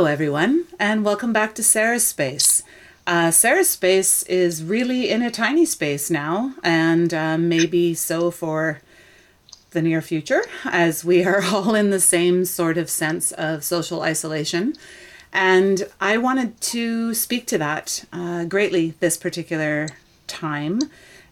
[0.00, 2.62] Hello, everyone, and welcome back to Sarah's Space.
[3.06, 8.80] Uh, Sarah's Space is really in a tiny space now, and uh, maybe so for
[9.72, 14.00] the near future, as we are all in the same sort of sense of social
[14.00, 14.72] isolation.
[15.34, 19.86] And I wanted to speak to that uh, greatly this particular
[20.26, 20.80] time.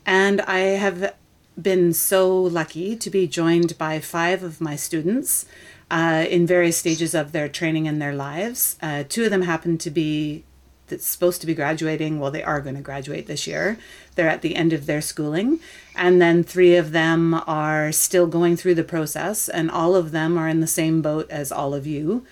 [0.04, 1.14] And I have
[1.60, 5.46] been so lucky to be joined by five of my students
[5.90, 8.76] uh, in various stages of their training and their lives.
[8.82, 10.44] Uh, two of them happen to be
[10.88, 12.18] that's supposed to be graduating.
[12.18, 13.78] Well, they are going to graduate this year.
[14.14, 15.60] They're at the end of their schooling.
[15.94, 20.38] And then three of them are still going through the process, and all of them
[20.38, 22.24] are in the same boat as all of you.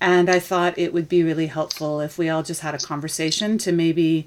[0.00, 3.58] And I thought it would be really helpful if we all just had a conversation
[3.58, 4.26] to maybe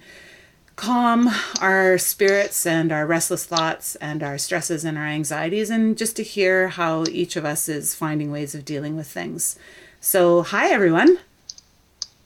[0.78, 1.28] calm
[1.60, 6.24] our spirits and our restless thoughts and our stresses and our anxieties, and just to
[6.24, 9.60] hear how each of us is finding ways of dealing with things.
[10.00, 11.18] So, hi everyone.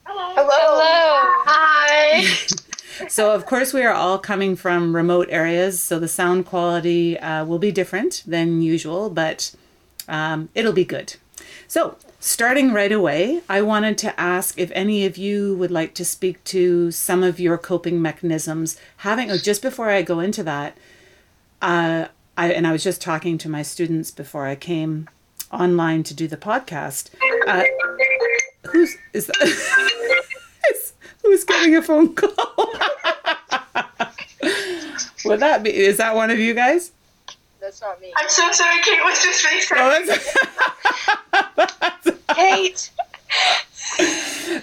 [0.03, 0.33] Hello.
[0.35, 1.43] Hello.
[1.45, 2.23] Hi.
[3.07, 7.45] so, of course, we are all coming from remote areas, so the sound quality uh,
[7.45, 9.55] will be different than usual, but
[10.09, 11.15] um, it'll be good.
[11.67, 16.05] So, starting right away, I wanted to ask if any of you would like to
[16.05, 18.77] speak to some of your coping mechanisms.
[18.97, 20.77] Having, oh, just before I go into that,
[21.61, 25.09] uh, I, and I was just talking to my students before I came
[25.51, 27.09] online to do the podcast.
[27.47, 27.63] Uh,
[28.71, 29.35] who's is that?
[31.23, 32.31] who's getting a phone call?
[35.25, 35.75] Would that be?
[35.75, 36.91] Is that one of you guys?
[37.71, 38.11] That's not me.
[38.17, 38.81] I'm so sorry.
[38.81, 40.09] Kate was just FaceTiming.
[41.33, 42.91] Oh, Kate.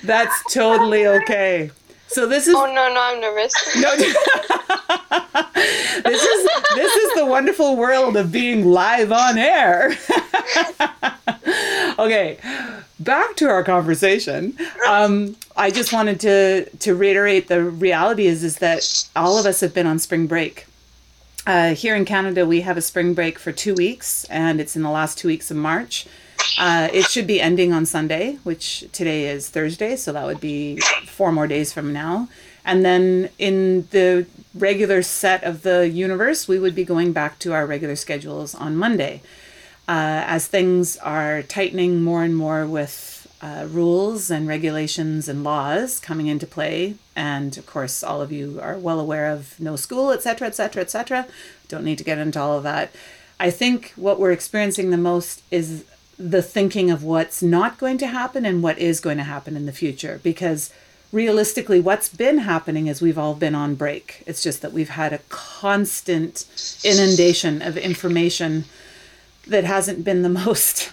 [0.03, 1.71] That's totally okay.
[2.09, 2.55] So this is.
[2.55, 3.55] Oh no, no, I'm nervous.
[3.81, 3.97] No.
[6.05, 9.97] this is this is the wonderful world of being live on air.
[11.99, 12.37] okay,
[13.01, 14.55] back to our conversation.
[14.87, 19.61] Um, I just wanted to to reiterate the reality is is that all of us
[19.61, 20.68] have been on spring break.
[21.49, 24.83] Uh, here in Canada, we have a spring break for two weeks, and it's in
[24.83, 26.07] the last two weeks of March.
[26.59, 30.79] Uh, it should be ending on Sunday, which today is Thursday, so that would be
[31.07, 32.29] four more days from now.
[32.67, 37.55] And then in the regular set of the universe, we would be going back to
[37.55, 39.23] our regular schedules on Monday.
[39.89, 46.01] Uh, as things are tightening more and more with uh, rules and regulations and laws
[46.01, 46.97] coming into play.
[47.15, 51.27] And of course, all of you are well aware of no school, etc., etc., etc.
[51.69, 52.91] Don't need to get into all of that.
[53.41, 55.85] I think what we're experiencing the most is
[56.19, 59.67] the thinking of what's not going to happen and what is going to happen in
[59.67, 60.21] the future.
[60.23, 60.73] Because
[61.13, 64.25] realistically, what's been happening is we've all been on break.
[64.27, 66.45] It's just that we've had a constant
[66.85, 68.65] inundation of information
[69.47, 70.93] that hasn't been the most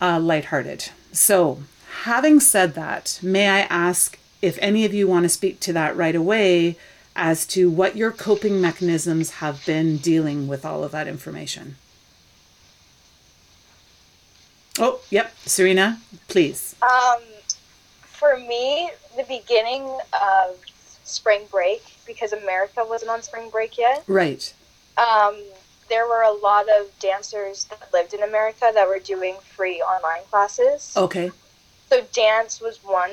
[0.00, 0.90] uh, lighthearted.
[1.12, 1.60] So,
[2.04, 5.96] having said that, may I ask if any of you want to speak to that
[5.96, 6.76] right away
[7.16, 11.76] as to what your coping mechanisms have been dealing with all of that information?
[14.78, 15.98] Oh, yep, Serena,
[16.28, 16.76] please.
[16.82, 17.22] Um,
[18.02, 20.58] for me, the beginning of
[21.04, 24.04] spring break, because America wasn't on spring break yet.
[24.06, 24.52] Right.
[24.98, 25.36] Um,
[25.88, 30.24] there were a lot of dancers that lived in America that were doing free online
[30.30, 30.92] classes.
[30.96, 31.30] Okay.
[31.90, 33.10] So dance was one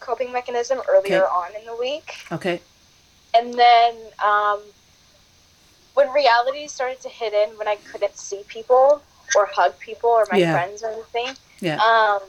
[0.00, 1.34] coping mechanism earlier Okay.
[1.34, 2.14] on in the week.
[2.30, 2.60] Okay.
[3.34, 4.60] And then um,
[5.94, 9.02] when reality started to hit in, when I couldn't see people
[9.34, 10.52] or hug people or my Yeah.
[10.52, 11.76] friends or anything, Yeah.
[11.82, 12.22] um,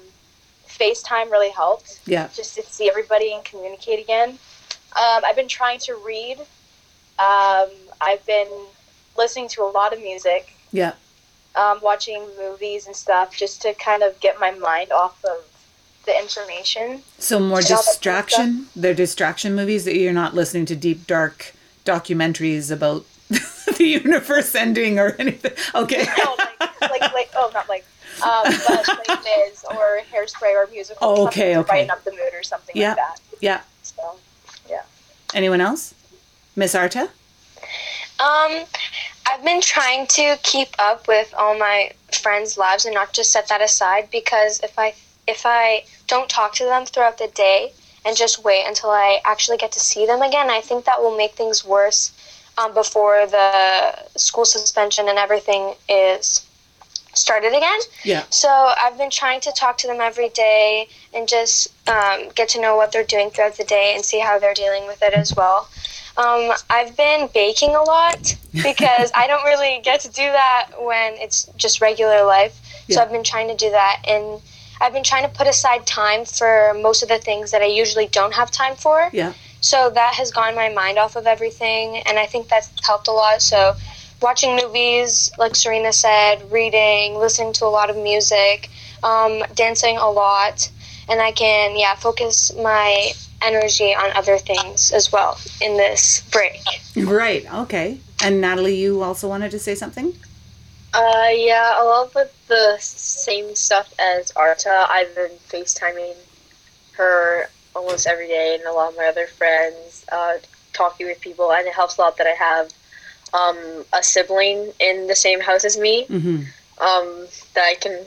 [0.68, 2.30] FaceTime really helped Yeah.
[2.34, 4.40] just to see everybody and communicate again.
[4.96, 6.40] Um, I've been trying to read.
[7.20, 7.70] Um,
[8.02, 8.68] I've been
[9.16, 10.94] listening to a lot of music, Yeah.
[11.56, 15.44] um, watching movies and stuff, just to kind of get my mind off of
[16.08, 17.04] the information.
[17.20, 18.68] So more And all that kind of distraction.
[18.76, 21.54] They're distraction movies that you're not listening to deep dark
[21.86, 25.52] documentaries about the universe ending or anything.
[25.76, 26.08] Okay.
[26.18, 27.86] no, like, like, like, oh, not like,
[28.24, 31.08] um, but like Miz or Hairspray or musical.
[31.08, 31.68] Oh, okay, to okay.
[31.68, 32.90] Brighten up the mood or something Yeah.
[32.90, 33.20] like that.
[33.42, 33.62] Yeah.
[33.84, 34.16] So,
[34.68, 34.82] yeah.
[35.36, 35.94] Anyone else?
[36.56, 37.10] Miss Arta?
[38.20, 38.64] Um,
[39.30, 43.48] I've been trying to keep up with all my friends' lives and not just set
[43.50, 44.96] that aside because if I
[45.28, 47.74] if I don't talk to them throughout the day
[48.06, 51.16] and just wait until I actually get to see them again, I think that will
[51.16, 52.12] make things worse
[52.58, 56.46] um, before the school suspension and everything is
[57.14, 57.80] started again.
[58.04, 58.24] Yeah.
[58.30, 62.62] So I've been trying to talk to them every day and just um, get to
[62.62, 65.36] know what they're doing throughout the day and see how they're dealing with it as
[65.36, 65.68] well.
[66.16, 71.14] Um, I've been baking a lot because I don't really get to do that when
[71.16, 72.60] it's just regular life.
[72.90, 74.42] So I've been trying to do that, and
[74.80, 78.08] I've been trying to put aside time for most of the things that I usually
[78.08, 79.10] don't have time for.
[79.14, 79.34] Yeah.
[79.62, 83.12] So that has gotten my mind off of everything, and I think that's helped a
[83.12, 83.42] lot.
[83.42, 83.76] So,
[84.22, 88.70] watching movies, like Serena said, reading, listening to a lot of music,
[89.04, 90.70] um, dancing a lot,
[91.10, 96.62] and I can, yeah, focus my energy on other things as well in this break.
[96.96, 97.52] Right.
[97.54, 98.00] Okay.
[98.24, 100.14] And Natalie, you also wanted to say something?
[100.94, 104.88] Uh, yeah, a lot of the same stuff as Arta.
[104.90, 106.16] I've been FaceTiming
[106.94, 110.34] her almost every day and a lot of my other friends, uh,
[110.74, 112.72] talking with people, and it helps a lot that I have
[113.34, 116.38] um, a sibling in the same house as me Mm-hmm.
[116.84, 118.00] um, that I can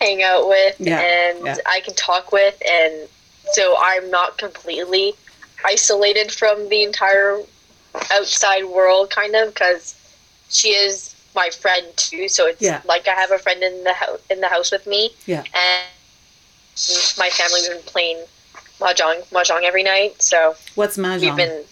[0.00, 1.56] hang out with Yeah, and yeah.
[1.66, 3.08] I can talk with, and
[3.52, 5.14] so I'm not completely
[5.64, 7.40] isolated from the entire
[8.12, 9.94] outside world, kind of, because
[10.48, 11.05] she is
[11.36, 12.28] my friend too.
[12.28, 12.80] So it's Yeah.
[12.84, 15.44] like I have a friend in the house in the house with me, Yeah.
[15.54, 15.84] and
[17.18, 18.18] my family's been playing
[18.80, 20.20] mahjong mahjong every night.
[20.22, 21.36] So What's we've mahjong?
[21.36, 21.64] been.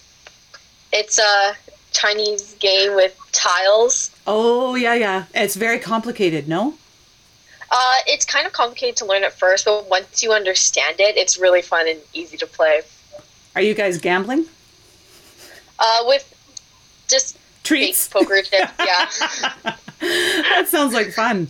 [0.92, 1.56] It's a
[1.92, 4.10] Chinese game with tiles.
[4.26, 5.24] Oh yeah, yeah.
[5.34, 6.48] It's very complicated.
[6.48, 6.74] No.
[7.70, 11.36] Uh, it's kind of complicated to learn at first, but once you understand it, it's
[11.38, 12.82] really fun and easy to play.
[13.56, 14.46] Are you guys gambling?
[15.78, 16.24] Uh, with
[17.08, 18.06] just Treats.
[18.06, 19.74] fake poker chips, yeah.
[20.00, 21.48] that sounds like fun.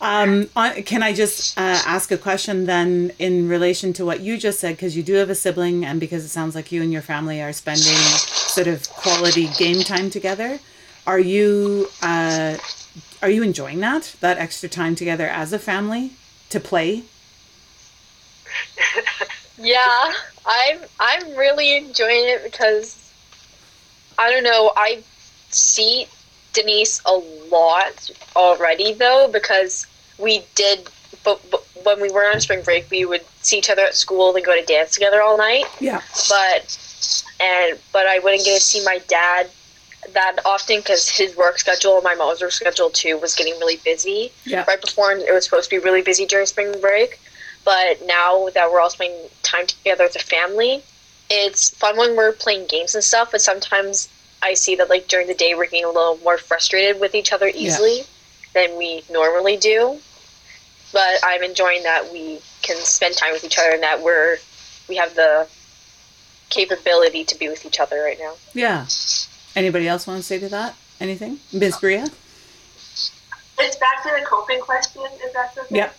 [0.00, 0.48] Um,
[0.86, 4.76] can I just uh, ask a question then in relation to what you just said?
[4.76, 7.42] Because you do have a sibling, and because it sounds like you and your family
[7.42, 10.58] are spending sort of quality game time together.
[11.06, 12.56] Are you uh,
[13.20, 16.12] are you enjoying that that extra time together as a family
[16.48, 17.02] to play?
[19.62, 20.12] Yeah,
[20.46, 22.96] I'm I'm really enjoying it because
[24.18, 24.72] I don't know.
[24.74, 25.02] I
[25.54, 26.06] see
[26.52, 27.12] Denise a
[27.50, 29.86] lot already though because
[30.18, 30.88] we did.
[31.22, 34.34] But, but when we were on spring break, we would see each other at school
[34.34, 35.66] and go to dance together all night.
[35.80, 36.00] Yeah.
[36.28, 36.78] But
[37.40, 39.48] and but I wouldn't get to see my dad
[40.14, 43.76] that often because his work schedule and my mom's work schedule too was getting really
[43.84, 44.64] busy Yeah.
[44.66, 47.20] right before it was supposed to be really busy during spring break.
[47.64, 50.82] But now that we're all spending time together as a family,
[51.28, 53.30] it's fun when we're playing games and stuff.
[53.32, 54.08] But sometimes
[54.42, 57.32] I see that like during the day we're getting a little more frustrated with each
[57.32, 58.02] other easily
[58.54, 59.98] than we normally do.
[60.92, 64.38] But I'm enjoying that we can spend time with each other and that we're
[64.88, 65.46] we have the
[66.48, 68.34] capability to be with each other right now.
[68.54, 68.86] Yeah.
[69.54, 70.74] Anybody else want to say to that?
[71.00, 71.38] Anything?
[71.52, 71.78] Ms.
[71.78, 72.06] Bria?
[73.58, 75.76] It's back to the coping question, if that's okay.
[75.76, 75.90] Yeah.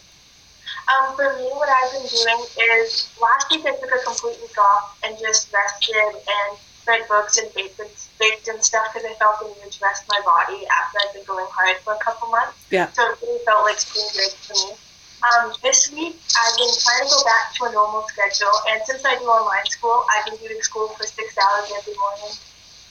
[0.91, 2.45] Um, for me, what I've been doing
[2.81, 6.57] is last week I took a complete week off and just rested and
[6.91, 7.89] read books and baked and,
[8.19, 11.23] baked and stuff because I felt the need to rest my body after I'd been
[11.23, 12.59] going hard for a couple months.
[12.69, 12.91] Yeah.
[12.91, 14.75] So it really felt like spring break for me.
[15.23, 19.05] Um, this week I've been trying to go back to a normal schedule, and since
[19.05, 22.33] I do online school, I've been doing school for six hours every morning,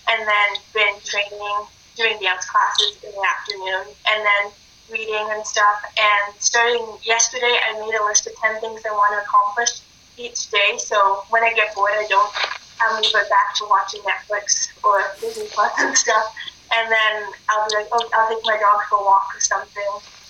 [0.09, 1.59] and then been training,
[1.99, 4.45] doing dance classes in the afternoon, and then
[4.95, 5.83] reading and stuff.
[5.99, 9.83] And starting yesterday, I made a list of 10 things I want to accomplish
[10.17, 10.79] each day.
[10.79, 12.31] So when I get bored, I don't
[12.81, 16.35] have me go back to watching Netflix or Disney Plus and stuff.
[16.73, 19.83] And then I'll be like, oh, I'll take my dog for a walk or something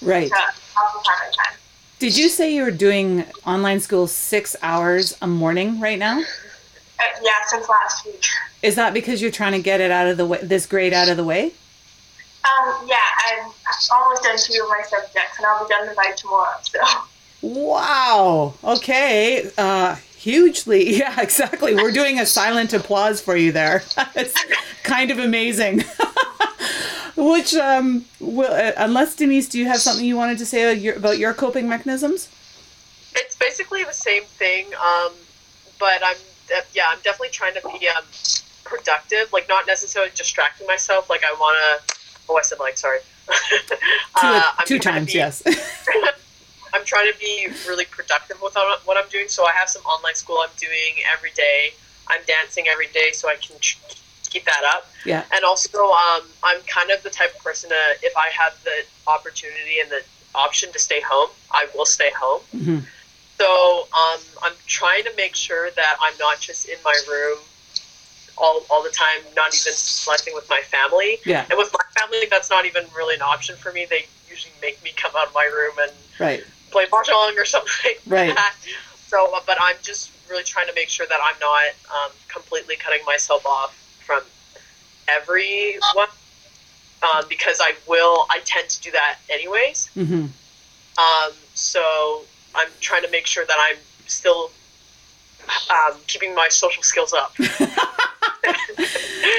[0.03, 0.29] Right.
[0.29, 1.57] to occupy my time.
[1.99, 6.19] Did you say you were doing online school six hours a morning right now?
[6.21, 8.25] Uh, yeah, since last week.
[8.63, 11.09] Is that because you're trying to get it out of the way, this grade out
[11.09, 11.53] of the way?
[12.43, 12.97] Um, yeah,
[13.29, 13.51] I'm
[13.93, 16.57] almost done two of my subjects, and I'll be done by tomorrow.
[16.63, 16.81] So.
[17.43, 18.55] Wow.
[18.65, 19.51] Okay.
[19.59, 20.97] Uh, hugely.
[21.01, 21.75] Yeah, exactly.
[21.75, 23.83] We're doing a silent applause for you there.
[24.15, 24.35] it's
[24.83, 25.83] kind of amazing.
[27.17, 30.81] Which, um, will, uh, unless Denise, do you have something you wanted to say about
[30.83, 32.29] your, about your coping mechanisms?
[33.15, 35.13] It's basically the same thing, um,
[35.79, 36.17] but I'm
[36.49, 38.05] de- yeah, I'm definitely trying to be um,
[38.65, 41.11] productive, like not necessarily distracting myself.
[41.11, 41.57] Like I want
[41.89, 41.97] to.
[42.29, 42.99] Oh, I said like sorry.
[43.29, 43.75] Two,
[44.17, 45.43] Uh, I'm two times, be- yes.
[46.91, 49.29] Trying to be really productive with what I'm doing.
[49.29, 51.71] So I have some online school I'm doing every day.
[52.09, 54.91] I'm dancing every day, so I can keep that up.
[55.07, 55.23] yeah.
[55.33, 58.83] And also, um, I'm kind of the type of person that if I have the
[59.07, 60.03] opportunity and the
[60.35, 62.43] option to stay home, I will stay home.
[62.51, 62.79] hmm
[63.39, 67.39] So um, I'm trying to make sure that I'm not just in my room
[68.37, 71.19] all, all the time, not even socializing with my family.
[71.25, 71.47] Yeah.
[71.49, 73.87] And with my family, that's not even really an option for me.
[73.89, 76.45] They usually make me come out of my room and Right.
[76.71, 78.35] Play mahjong or something like Right.
[78.35, 78.55] that.
[79.07, 83.05] So, but I'm just really trying to make sure that I'm not um, completely cutting
[83.05, 83.75] myself off
[84.07, 84.23] from
[85.09, 86.09] everyone
[87.03, 88.27] um, because I will.
[88.31, 89.89] I tend to do that anyways.
[89.95, 90.27] hmm
[90.99, 92.23] Um, so
[92.55, 94.51] I'm trying to make sure that I'm still
[95.71, 97.35] um, keeping my social skills up.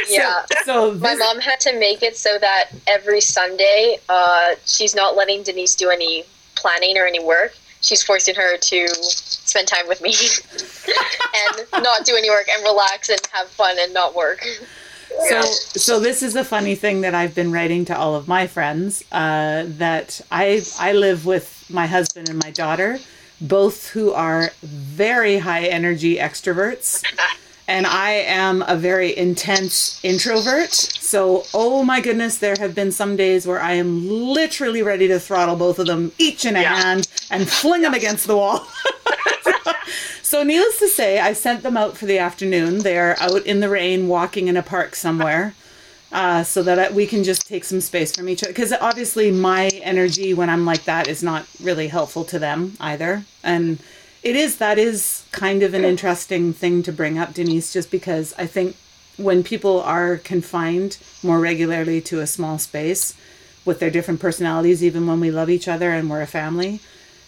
[0.09, 0.45] Yeah.
[0.65, 5.43] So My mom had to make it so that every Sunday, uh, she's not letting
[5.43, 6.25] Denise do any
[6.61, 7.53] planning or any work.
[7.81, 10.13] She's forcing her to spend time with me
[11.57, 14.45] and not do any work and relax and have fun and not work.
[15.27, 18.47] So, so this is a funny thing that I've been writing to all of my
[18.47, 19.03] friends.
[19.11, 22.99] Uh, that I I live with my husband and my daughter,
[23.41, 27.03] both who are very high energy extroverts,
[27.67, 30.71] and I am a very intense introvert.
[30.73, 35.19] So, oh my goodness, there have been some days where I am literally ready to
[35.19, 36.81] throttle both of them, each in a Yeah.
[36.81, 38.67] hand, and fling them against the wall.
[40.23, 42.79] So, needless to say, I sent them out for the afternoon.
[42.79, 45.53] They are out in the rain, walking in a park somewhere,
[46.13, 48.53] uh, so that we can just take some space from each other.
[48.53, 53.25] Because obviously, my energy when I'm like that is not really helpful to them either.
[53.43, 53.79] And
[54.23, 58.33] it is that is kind of an interesting thing to bring up, Denise, just because
[58.37, 58.75] I think
[59.17, 63.15] when people are confined more regularly to a small space
[63.65, 66.79] with their different personalities, even when we love each other and we're a family,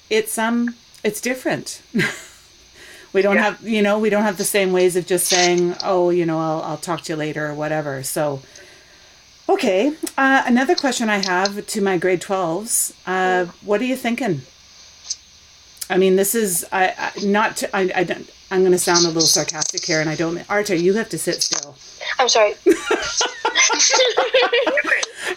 [0.09, 1.81] it's um it's different.
[3.13, 3.43] we don't Yeah.
[3.43, 6.39] have you know we don't have the same ways of just saying oh you know
[6.39, 8.41] I'll, I'll talk to you later or whatever so
[9.49, 14.41] okay uh, another question I have to my grade 12s uh, what are you thinking
[15.89, 19.05] I mean this is I, I not to, I, I don't I'm going to sound
[19.05, 21.75] a little sarcastic here and I don't Arta you have to sit still
[22.19, 22.53] I'm sorry.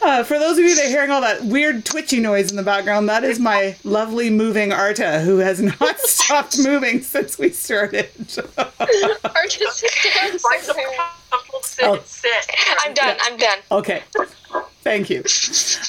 [0.03, 2.63] Uh, for those of you that are hearing all that weird twitchy noise in the
[2.63, 8.09] background, that is my lovely moving Arta, who has not stopped moving since we started.
[8.59, 10.43] Artistic dance.
[10.43, 10.87] Find somewhere
[11.31, 11.85] comfortable to sit.
[11.85, 12.01] Oh.
[12.05, 12.51] sit.
[12.85, 13.17] I'm done.
[13.23, 13.59] I'm done.
[13.73, 14.03] okay,
[14.87, 15.23] thank you.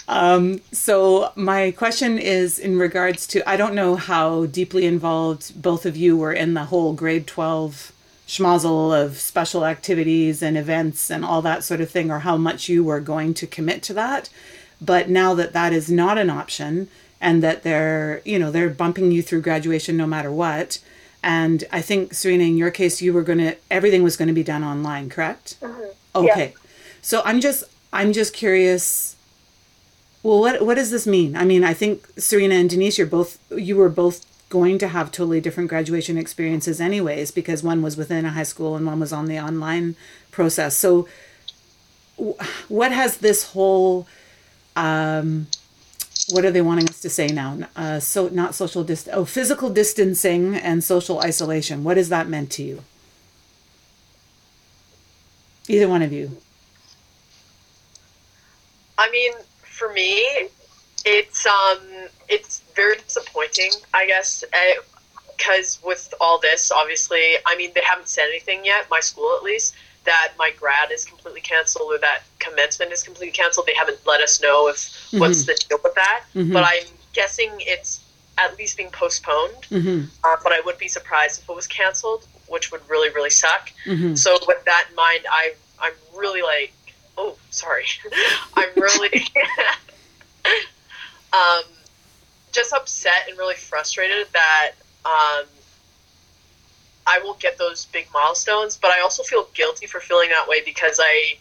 [0.07, 5.85] Um, so my question is in regards to I don't know how deeply involved both
[5.85, 7.91] of you were in the whole grade twelve
[8.27, 12.67] schmozzle of special activities and events and all that sort of thing, or how much
[12.67, 14.29] you were going to commit to that.
[14.81, 16.89] But now that that is not an option,
[17.21, 20.79] and that they're you know they're bumping you through graduation no matter what.
[21.23, 24.43] And I think Serena, in your case, you were gonna everything was going to be
[24.43, 25.57] done online, correct?
[26.15, 26.53] Okay.
[27.01, 29.15] So I'm just I'm just curious.
[30.23, 31.35] Well, what what does this mean?
[31.35, 35.11] I mean, I think Serena and Denise, you're both you were both going to have
[35.11, 39.11] totally different graduation experiences, anyways, because one was within a high school and one was
[39.11, 39.95] on the online
[40.31, 40.75] process.
[40.75, 41.07] So,
[42.67, 44.07] what has this whole
[44.75, 45.47] um,
[46.29, 47.57] what are they wanting us to say now?
[47.75, 51.83] Uh, so not social dist oh physical distancing and social isolation.
[51.83, 52.83] What has that meant to you?
[55.67, 56.37] Either one of you.
[58.97, 60.49] I mean, for me,
[61.05, 61.79] it's um,
[62.29, 63.71] it's very disappointing.
[63.93, 64.43] I guess
[65.37, 68.87] because with all this, obviously, I mean, they haven't said anything yet.
[68.89, 69.75] My school, at least,
[70.05, 73.67] that my grad is completely canceled or that commencement is completely canceled.
[73.67, 76.23] They haven't let us know if what's the deal with that.
[76.33, 76.53] Mhm.
[76.53, 78.03] But I'm guessing it's
[78.37, 79.63] at least being postponed.
[79.69, 80.05] Mm-hmm.
[80.23, 83.71] Uh, but I would be surprised if it was canceled, which would really, really suck.
[83.85, 84.15] Mm-hmm.
[84.15, 86.73] So with that in mind, I I'm really like,
[87.17, 87.85] oh, sorry,
[88.55, 89.25] I'm really
[91.33, 91.63] um,
[92.51, 94.71] just upset and really frustrated that
[95.05, 95.45] um,
[97.05, 98.77] I won't get those big milestones.
[98.77, 101.37] But I also feel guilty for feeling that way because I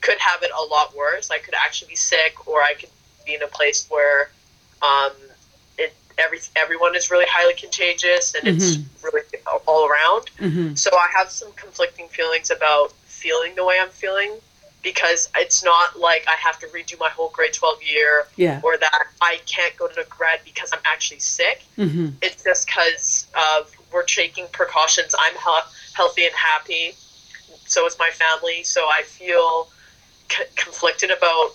[0.00, 1.30] could have it a lot worse.
[1.30, 2.90] I could actually be sick, or I could
[3.24, 4.30] be in a place where
[4.82, 5.12] um,
[5.78, 9.22] it every everyone is really highly contagious and it's really
[9.66, 10.30] all around.
[10.38, 10.74] Mm-hmm.
[10.74, 14.32] So I have some conflicting feelings about feeling the way I'm feeling
[14.82, 18.60] because it's not like I have to redo my whole grade 12 year Yeah.
[18.64, 21.62] or that I can't go to grad because I'm actually sick.
[21.78, 22.08] Mm-hmm.
[22.20, 25.14] It's just because of we're taking precautions.
[25.18, 26.94] I'm he- healthy and happy.
[27.66, 28.64] So is my family.
[28.64, 29.68] So I feel
[30.30, 31.52] c- conflicted about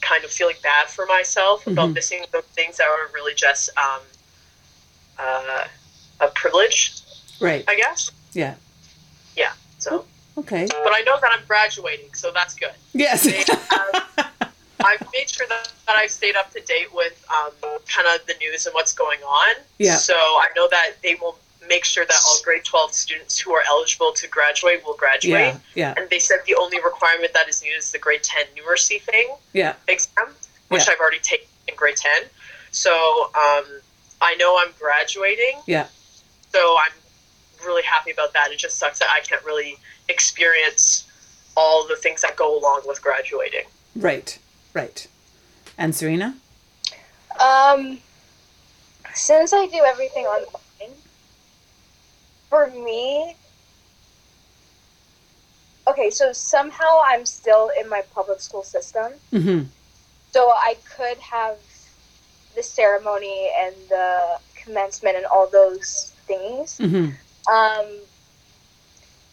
[0.00, 1.94] kind of feeling bad for myself about Mhm.
[1.94, 4.00] missing those things that are really just um,
[5.18, 5.64] uh,
[6.20, 6.92] a privilege,
[7.40, 7.64] Right.
[7.66, 8.10] I guess.
[8.32, 8.54] Yeah.
[9.36, 9.52] Yeah.
[9.78, 10.04] So.
[10.38, 10.66] Okay.
[10.68, 12.72] But I know that I'm graduating, so that's good.
[12.92, 13.24] Yes.
[13.26, 14.08] Have-
[14.84, 17.52] I've made sure that, that I've stayed up to date with um,
[17.86, 19.54] kind of the news and what's going on.
[19.78, 19.96] Yeah.
[19.96, 23.62] So I know that they will make sure that all grade 12 students who are
[23.66, 25.54] eligible to graduate will graduate.
[25.54, 25.58] yeah.
[25.74, 25.94] Yeah.
[25.96, 29.34] And they said the only requirement that is needed is the grade 10 numeracy thing
[29.54, 29.74] Yeah.
[29.88, 30.26] exam,
[30.68, 30.92] which Yeah.
[30.92, 32.10] I've already taken in grade 10.
[32.70, 32.90] So
[33.34, 33.64] um,
[34.20, 35.60] I know I'm graduating.
[35.66, 35.86] Yeah.
[36.52, 36.92] So I'm
[37.66, 38.50] really happy about that.
[38.52, 41.06] It just sucks that I can't really experience
[41.56, 43.64] all the things that go along with graduating.
[43.96, 44.38] Right.
[44.72, 45.06] Right.
[45.78, 46.34] And Serena?
[47.40, 47.98] Um,
[49.14, 50.94] since I do everything online,
[52.48, 53.34] for me,
[55.88, 59.12] okay, so somehow I'm still in my public school system.
[59.32, 59.64] Mm-hmm.
[60.30, 61.58] So I could have
[62.54, 66.78] the ceremony and the commencement and all those things.
[66.78, 67.10] Mm-hmm.
[67.52, 67.86] Um,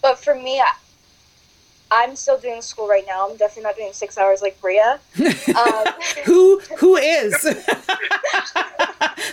[0.01, 0.71] but for me, I,
[1.91, 3.29] I'm still doing school right now.
[3.29, 4.99] I'm definitely not doing six hours like Bria.
[5.51, 5.85] Um,
[6.23, 7.33] who who is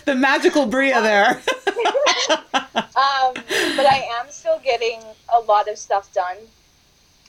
[0.05, 1.29] the magical Bria there?
[1.29, 5.01] um, but I am still getting
[5.33, 6.37] a lot of stuff done,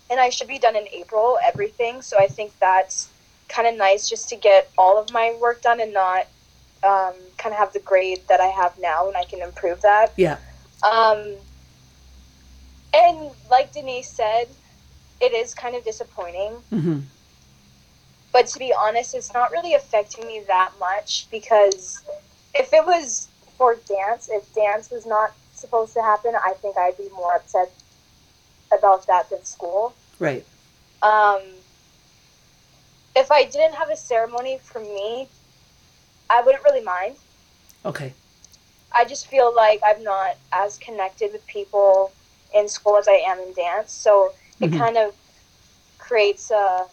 [0.10, 1.38] and I should be done in April.
[1.46, 3.10] Everything, so I think that's
[3.48, 6.26] kind of nice just to get all of my work done and not
[6.84, 10.14] um, kind of have the grade that I have now, and I can improve that.
[10.18, 10.38] yeah.
[10.82, 11.36] Um,
[12.94, 14.48] and like Denise said,
[15.22, 16.54] it is kind of disappointing.
[16.72, 17.00] Mm-hmm.
[18.32, 22.02] But to be honest, it's not really affecting me that much because
[22.54, 23.28] if it was
[23.58, 27.72] for dance, if dance was not supposed to happen, I think I'd be more upset
[28.78, 29.94] about that than school.
[30.20, 30.46] Right.
[31.02, 31.42] Um,
[33.16, 35.28] if I didn't have a ceremony for me,
[36.30, 37.16] I wouldn't really mind.
[37.86, 38.14] Okay.
[38.92, 42.12] I just feel like I'm not as connected with people
[42.54, 43.92] in school as I am in dance.
[43.92, 44.78] So it Mhm.
[44.78, 45.14] kind of
[45.98, 46.86] creates a.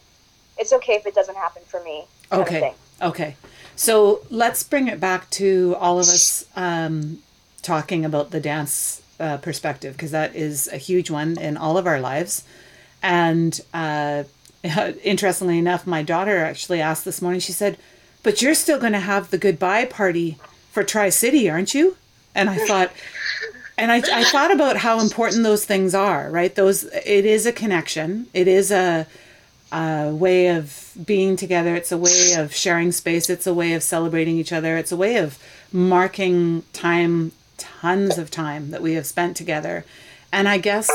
[0.58, 2.04] It's okay if it doesn't happen for me.
[2.32, 2.72] Okay.
[3.02, 3.36] Okay.
[3.76, 7.18] So let's bring it back to all of us um,
[7.62, 11.86] talking about the dance uh, perspective because that is a huge one in all of
[11.86, 12.42] our lives.
[13.02, 14.24] And uh,
[15.04, 17.76] interestingly enough, my daughter actually asked this morning, she said,
[18.22, 20.38] But you're still going to have the goodbye party
[20.72, 21.96] for Tri City, aren't you?
[22.34, 22.92] And I thought,
[23.78, 26.54] and I, I thought about how important those things are, right?
[26.54, 28.26] Those, it is a connection.
[28.32, 29.06] It is a,
[29.70, 31.74] a way of being together.
[31.74, 33.28] It's a way of sharing space.
[33.28, 34.78] It's a way of celebrating each other.
[34.78, 35.38] It's a way of
[35.72, 39.84] marking time, tons of time that we have spent together.
[40.32, 40.90] And I guess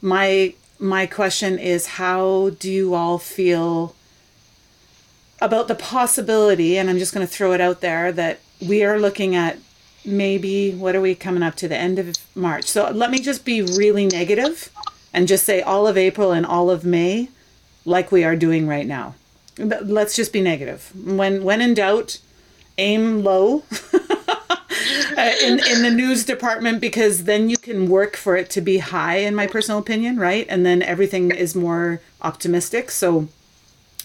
[0.00, 3.94] my my question is how do you all feel
[5.40, 8.98] about the possibility and I'm just going to throw it out there that we are
[8.98, 9.58] looking at
[10.04, 12.64] maybe what are we coming up to the end of March.
[12.64, 14.70] So let me just be really negative
[15.12, 17.28] and just say all of April and all of May
[17.84, 19.14] like we are doing right now.
[19.56, 20.92] But Let's just be negative.
[20.94, 22.18] When when in doubt,
[22.78, 28.48] aim low uh, in in the news department because then you can work for it
[28.50, 30.46] to be high in my personal opinion, right?
[30.48, 32.90] And then everything is more optimistic.
[32.90, 33.28] So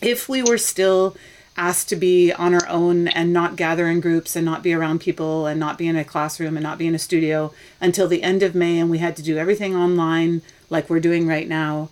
[0.02, 1.16] if we were still
[1.58, 5.00] asked to be on our own and not gather in groups and not be around
[5.00, 8.24] people and not be in a classroom and not be in a studio until the
[8.24, 11.90] end of May and we had to do everything online like we're doing right now,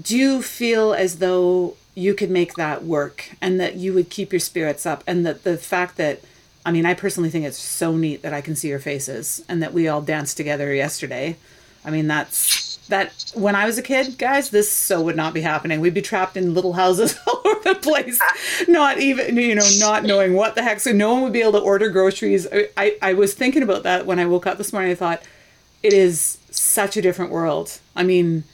[0.00, 4.32] do you feel as though you could make that work and that you would keep
[4.32, 6.20] your spirits up and that the fact that
[6.64, 9.62] I mean, I personally think it's so neat that I can see your faces and
[9.62, 11.36] that we all danced together yesterday.
[11.84, 15.40] I mean, that's that when I was a kid, guys, this so would not be
[15.40, 15.80] happening.
[15.80, 18.20] We'd be trapped in little houses all over the place,
[18.68, 20.80] not even, you know, not knowing what the heck.
[20.80, 22.46] So no one would be able to order groceries.
[22.52, 24.90] I, I, I was thinking about that when I woke up this morning.
[24.90, 25.22] I thought,
[25.82, 27.78] it is such a different world.
[27.94, 28.44] I mean,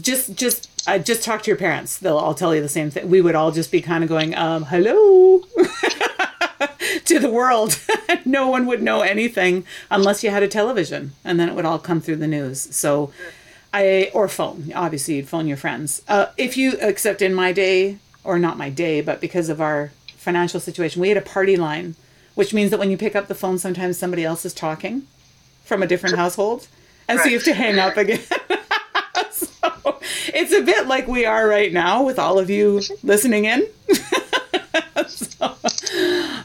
[0.00, 0.70] just just
[1.04, 1.98] just talk to your parents.
[1.98, 3.08] They'll all tell you the same thing.
[3.08, 5.42] We would all just be kind of going, um, hello
[7.06, 7.80] to the world.
[8.24, 11.78] no one would know anything unless you had a television, and then it would all
[11.78, 12.74] come through the news.
[12.74, 13.12] So,
[13.72, 14.72] I or phone.
[14.74, 16.02] Obviously, you'd phone your friends.
[16.08, 19.92] Uh, if you, except in my day, or not my day, but because of our
[20.16, 21.94] financial situation, we had a party line,
[22.34, 25.06] which means that when you pick up the phone, sometimes somebody else is talking
[25.64, 26.68] from a different household,
[27.08, 28.20] and so you have to hang up again.
[29.30, 29.48] so
[30.34, 33.66] it's a bit like we are right now with all of you listening in.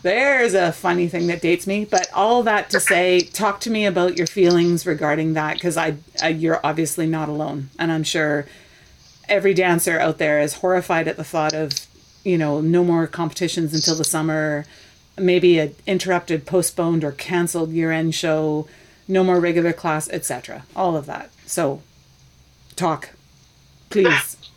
[0.03, 3.85] there's a funny thing that dates me, but all that to say, talk to me
[3.85, 8.45] about your feelings regarding that because I, I, you're obviously not alone, and I'm sure
[9.29, 11.71] every dancer out there is horrified at the thought of,
[12.23, 14.65] you know, no more competitions until the summer,
[15.17, 18.67] maybe an interrupted, postponed, or canceled year-end show,
[19.07, 20.63] no more regular class, etc.
[20.75, 21.29] All of that.
[21.45, 21.81] So,
[22.75, 23.11] talk,
[23.89, 24.37] please.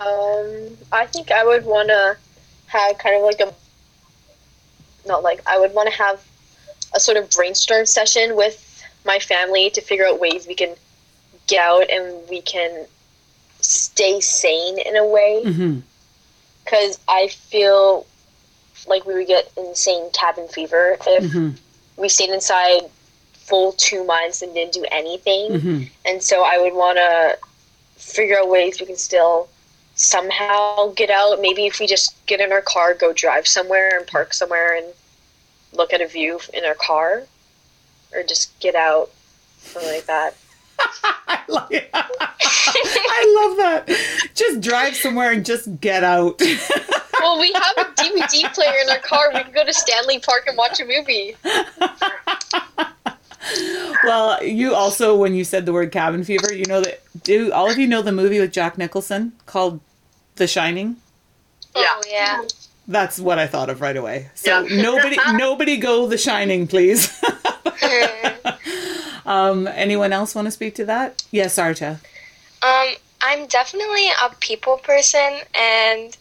[0.00, 2.16] Um, I think I would want to
[2.66, 3.54] have kind of like a,
[5.06, 6.24] not like, I would want to have
[6.94, 8.60] a sort of brainstorm session with
[9.04, 10.74] my family to figure out ways we can
[11.46, 12.86] get out and we can
[13.60, 15.42] stay sane in a way.
[16.64, 18.06] Because I feel
[18.86, 21.50] like we would get insane cabin fever if hmm
[21.96, 22.82] we stayed inside
[23.34, 25.60] full two months and didn't do anything.
[25.60, 27.38] hmm And so I would want to
[27.96, 29.48] figure out ways we can still
[29.94, 31.40] somehow get out.
[31.40, 34.86] Maybe if we just get in our car, go drive somewhere and park somewhere and
[35.72, 37.24] look at a view in our car,
[38.14, 39.10] or just get out,
[39.58, 40.34] something like that.
[40.78, 44.30] I like I love that.
[44.34, 46.40] Just drive somewhere and just get out.
[47.24, 49.30] Well, we have a DVD player in our car.
[49.32, 51.34] We can go to Stanley Park and watch a movie.
[54.04, 57.00] well, you also, when you said the word cabin fever, you know that.
[57.22, 59.80] Do all of you know the movie with Jack Nicholson called
[60.36, 60.96] The Shining?
[61.76, 61.84] Yeah.
[61.88, 62.42] Oh yeah.
[62.86, 64.30] That's what I thought of right away.
[64.34, 64.82] So Yeah.
[64.82, 67.22] nobody, nobody go The Shining, please.
[69.26, 71.22] um, anyone else want to speak to that?
[71.30, 71.98] Yes, Arta.
[72.62, 72.86] Um,
[73.22, 76.16] I'm definitely a people person, and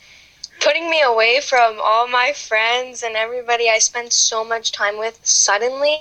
[0.62, 5.20] putting me away from all my friends and everybody I spend so much time with
[5.24, 5.98] suddenly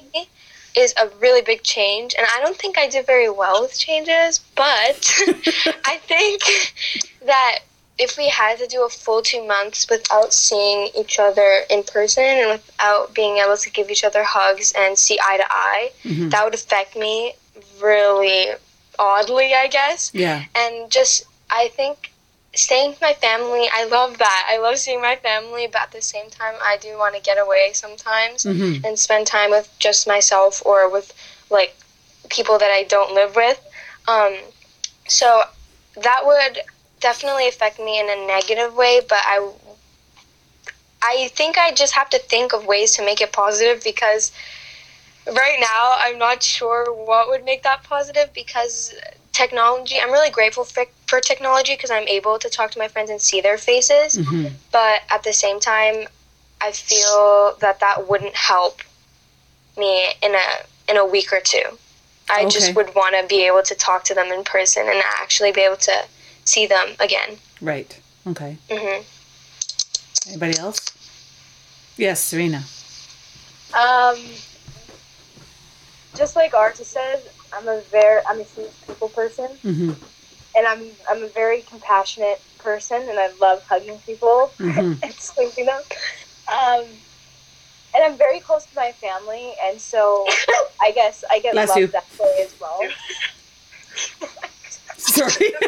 [0.76, 2.14] is a really big change.
[2.16, 5.14] And I don't think I do very well with changes, but
[5.87, 6.42] I think
[7.24, 7.61] that
[7.98, 12.24] if we had to do a full two months without seeing each other in person
[12.24, 16.30] and without being able to give each other hugs and see eye to eye, Mhm.
[16.30, 17.35] that would affect me
[17.80, 18.48] really
[18.98, 20.44] oddly, I guess Yeah.
[20.54, 22.12] and just I think
[22.54, 24.48] staying with my family, I love that.
[24.50, 27.38] I love seeing my family, but at the same time, I do want to get
[27.38, 31.12] away sometimes hmm and spend time with just myself or with
[31.50, 31.76] like
[32.30, 33.60] people that I don't live with.
[34.08, 34.36] Um,
[35.08, 35.42] so
[35.96, 36.60] that would
[37.00, 39.50] definitely affect me in a negative way, but I
[41.02, 44.32] I think I just have to think of ways to make it positive because
[45.26, 48.94] right now I'm not sure what would make that positive because
[49.33, 53.11] technology I'm really grateful for, for technology because I'm able to talk to my friends
[53.11, 56.07] and see their faces hmm but at the same time
[56.61, 58.81] I feel that that wouldn't help
[59.77, 60.47] me in a
[60.88, 61.79] in a week or two.
[62.31, 62.51] I Okay.
[62.51, 65.62] just would want to be able to talk to them in person and actually be
[65.62, 66.05] able to
[66.45, 67.38] see them again.
[67.61, 67.99] Right.
[68.27, 68.59] Okay.
[68.71, 69.03] hmm
[70.29, 70.79] Anybody else?
[71.97, 72.62] Yes, Serena.
[73.75, 74.16] Um,
[76.14, 77.22] just like Arta said,
[77.53, 79.92] I'm a very I'm a huge people person, hmm
[80.55, 85.66] and I'm I'm a very compassionate person, and I love hugging people hmm and sleeping
[85.66, 85.81] them.
[86.53, 86.85] Um,
[87.94, 90.27] and I'm very close to my family, and so
[90.81, 91.87] I guess I get Bless loved you.
[91.88, 92.81] that way as well.
[94.96, 95.55] Sorry.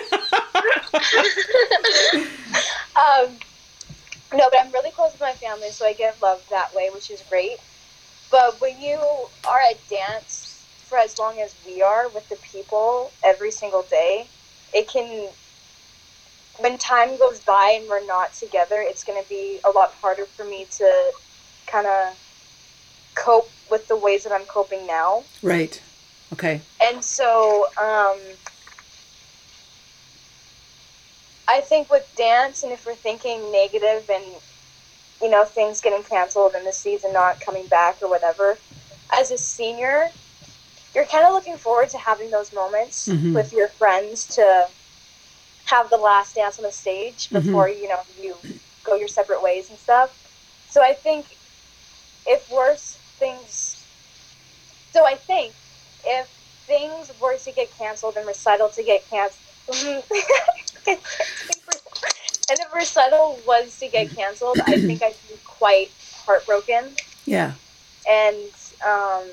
[2.96, 3.36] Um,
[4.32, 7.10] no, but I'm really close with my family, so I get loved that way, which
[7.10, 7.58] is great.
[8.34, 8.98] But when you
[9.48, 14.26] are at dance for as long as we are with the people every single day,
[14.74, 15.28] it can.
[16.58, 20.24] When time goes by and we're not together, it's going to be a lot harder
[20.24, 21.12] for me to
[21.68, 22.18] kind of
[23.14, 25.22] cope with the ways that I'm coping now.
[25.40, 25.80] right.
[26.32, 26.60] Okay.
[26.82, 28.18] And so, um,
[31.46, 34.24] I think with dance, and if we're thinking negative and,
[35.20, 38.58] you know, things getting canceled and the season not coming back or whatever,
[39.12, 40.10] as a senior,
[40.94, 43.32] you're kind of looking forward to having those moments Mhm.
[43.34, 44.68] with your friends to
[45.64, 47.44] have the last dance on the stage Mhm.
[47.44, 48.36] before, you know, you
[48.82, 50.10] go your separate ways and stuff.
[50.68, 51.38] So I think
[52.26, 53.86] if worse things,
[54.92, 55.54] so I think
[56.04, 56.28] if
[56.66, 59.40] things were to get canceled and recital to get canceled,
[62.50, 65.90] and if recital was to get canceled, I think I'd be quite
[66.26, 66.90] heartbroken
[67.26, 67.52] Yeah.
[68.08, 68.36] and
[68.86, 69.24] um,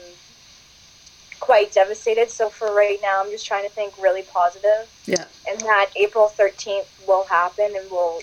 [1.39, 2.29] quite devastated.
[2.29, 5.25] So for right now, I'm just trying to think really positive, Yeah.
[5.49, 8.21] and that April 13th will happen, and we'll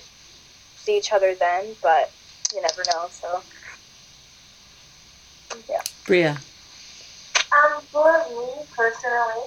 [0.76, 1.74] see each other then.
[1.82, 2.10] But
[2.54, 3.08] you never know.
[3.10, 3.42] So
[5.68, 5.82] yeah.
[6.06, 6.38] Bria.
[7.52, 9.44] Um, for me personally,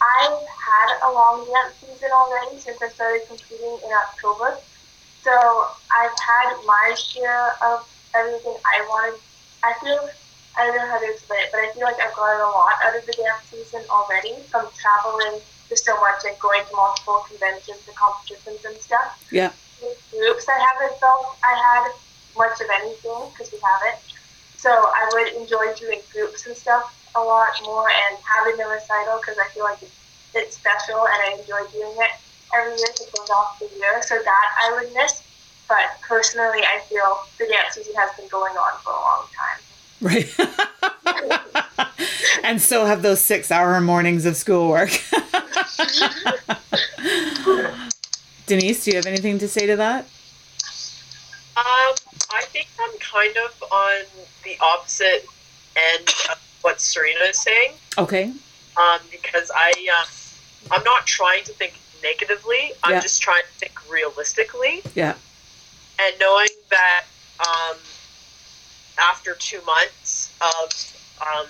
[0.00, 4.58] I've had a long dance season already since I started competing in October.
[5.22, 9.20] So I've had my share of everything I wanted.
[9.62, 10.08] I feel
[10.56, 12.74] I don't know how to explain it, but I feel like I've gotten a lot
[12.82, 17.24] out of the dance season already from traveling to so much and going to multiple
[17.28, 19.22] conventions and competitions and stuff.
[19.30, 19.52] Yeah.
[19.82, 21.92] With groups, I haven't felt I had
[22.36, 24.00] much of anything because we haven't.
[24.56, 29.18] So I would enjoy doing groups and stuff a lot more and having the recital
[29.20, 29.96] because I feel like it's,
[30.34, 32.12] it's special and I enjoy doing it
[32.54, 34.02] every year to close off the year.
[34.02, 35.22] So that I would miss.
[35.68, 39.60] But personally, I feel the dance season has been going on for a long time.
[40.00, 40.34] Right.
[42.44, 44.90] and so have those six hour mornings of schoolwork.
[48.46, 50.06] Denise, do you have anything to say to that?
[51.56, 51.94] Um,
[52.32, 54.04] I think I'm kind of on
[54.44, 55.26] the opposite
[55.76, 57.72] end of what Serena is saying.
[57.98, 58.32] Okay.
[58.76, 60.08] Um, because I, um,
[60.70, 62.72] I'm not trying to think negatively.
[62.82, 63.00] I'm Yeah.
[63.00, 64.82] just trying to think realistically.
[64.94, 65.14] Yeah.
[65.98, 67.04] And knowing that,
[67.46, 67.76] um,
[68.98, 70.72] after two months, of
[71.20, 71.46] um,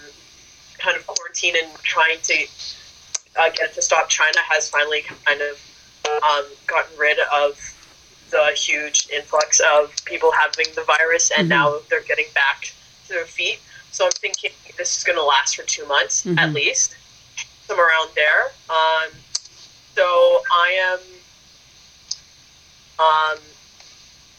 [0.78, 2.46] kind of quarantine and trying to
[3.36, 5.60] uh, get it to stop, China has finally kind of
[6.22, 7.58] um, gotten rid of
[8.30, 11.50] the huge influx of people having the virus, and Mhm.
[11.50, 12.72] now they're getting back
[13.06, 13.60] to their feet.
[13.92, 16.54] So I'm thinking this is going to last for two months at Mhm.
[16.54, 16.94] least,
[17.66, 18.52] somewhere around there.
[18.68, 19.10] Um,
[19.94, 21.00] so I am
[22.98, 23.38] um,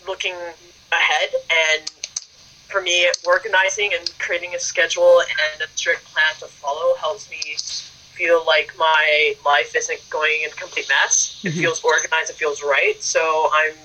[0.07, 0.35] looking
[0.91, 1.89] ahead, and
[2.69, 7.55] for me, organizing and creating a schedule and a strict plan to follow helps me
[8.15, 11.39] feel like my life isn't going in a complete mess.
[11.43, 11.61] It Mhm.
[11.61, 13.01] feels organized, it feels right.
[13.03, 13.75] So I'm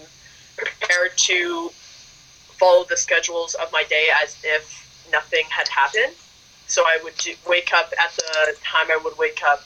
[0.56, 1.72] prepared to
[2.58, 6.14] follow the schedules of my day as if nothing had happened.
[6.68, 9.64] So I would do, wake up at the time I would wake up,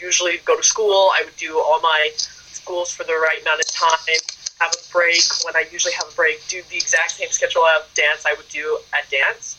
[0.00, 1.10] usually go to school.
[1.14, 4.16] I would do all my schools for the right amount of time,
[4.60, 7.82] have a break when I usually have a break, do the exact same schedule of
[7.94, 9.56] dance I would do at dance.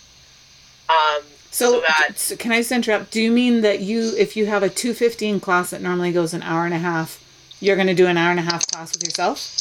[0.89, 3.09] Um, So, So that- so can I just interrupt?
[3.09, 6.33] Do you mean that you, if you have a two fifteen class that normally goes
[6.35, 7.19] an hour and a half,
[7.59, 9.57] you're going to do an hour and a half class with yourself?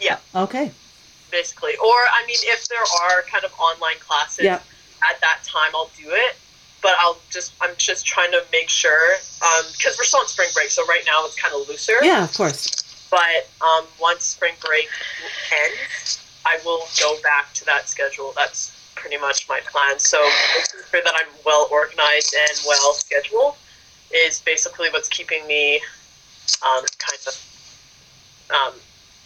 [0.00, 0.18] Yeah.
[0.34, 0.72] Okay.
[1.30, 1.76] basically.
[1.78, 4.60] Or I mean, if there are kind of online classes Yeah.
[5.10, 6.36] at that time, I'll do it.
[6.84, 9.16] But I'll just I'm just trying to make sure
[9.72, 11.96] because we're still on spring break, so right now it's kind of looser.
[12.02, 12.68] Yeah, of course.
[13.10, 14.88] But um, once spring break
[15.50, 18.34] ends, I will go back to that schedule.
[18.36, 19.98] That's pretty much my plan.
[19.98, 20.18] So
[20.56, 23.56] making sure that I'm well organized and well scheduled
[24.12, 25.80] is basically what's keeping me
[26.62, 27.34] um, kind of
[28.50, 28.74] um,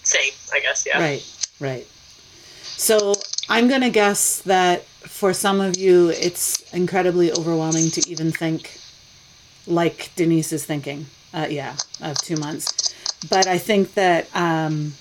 [0.05, 0.87] sane, I guess.
[0.87, 1.01] Yeah.
[1.01, 1.87] Right, right.
[2.63, 3.15] So
[3.49, 8.79] I'm going to guess that for some of you, it's incredibly overwhelming to even think
[9.67, 11.07] like Denise is thinking.
[11.35, 12.95] Uh, yeah, of two months.
[13.29, 14.95] But I think that um,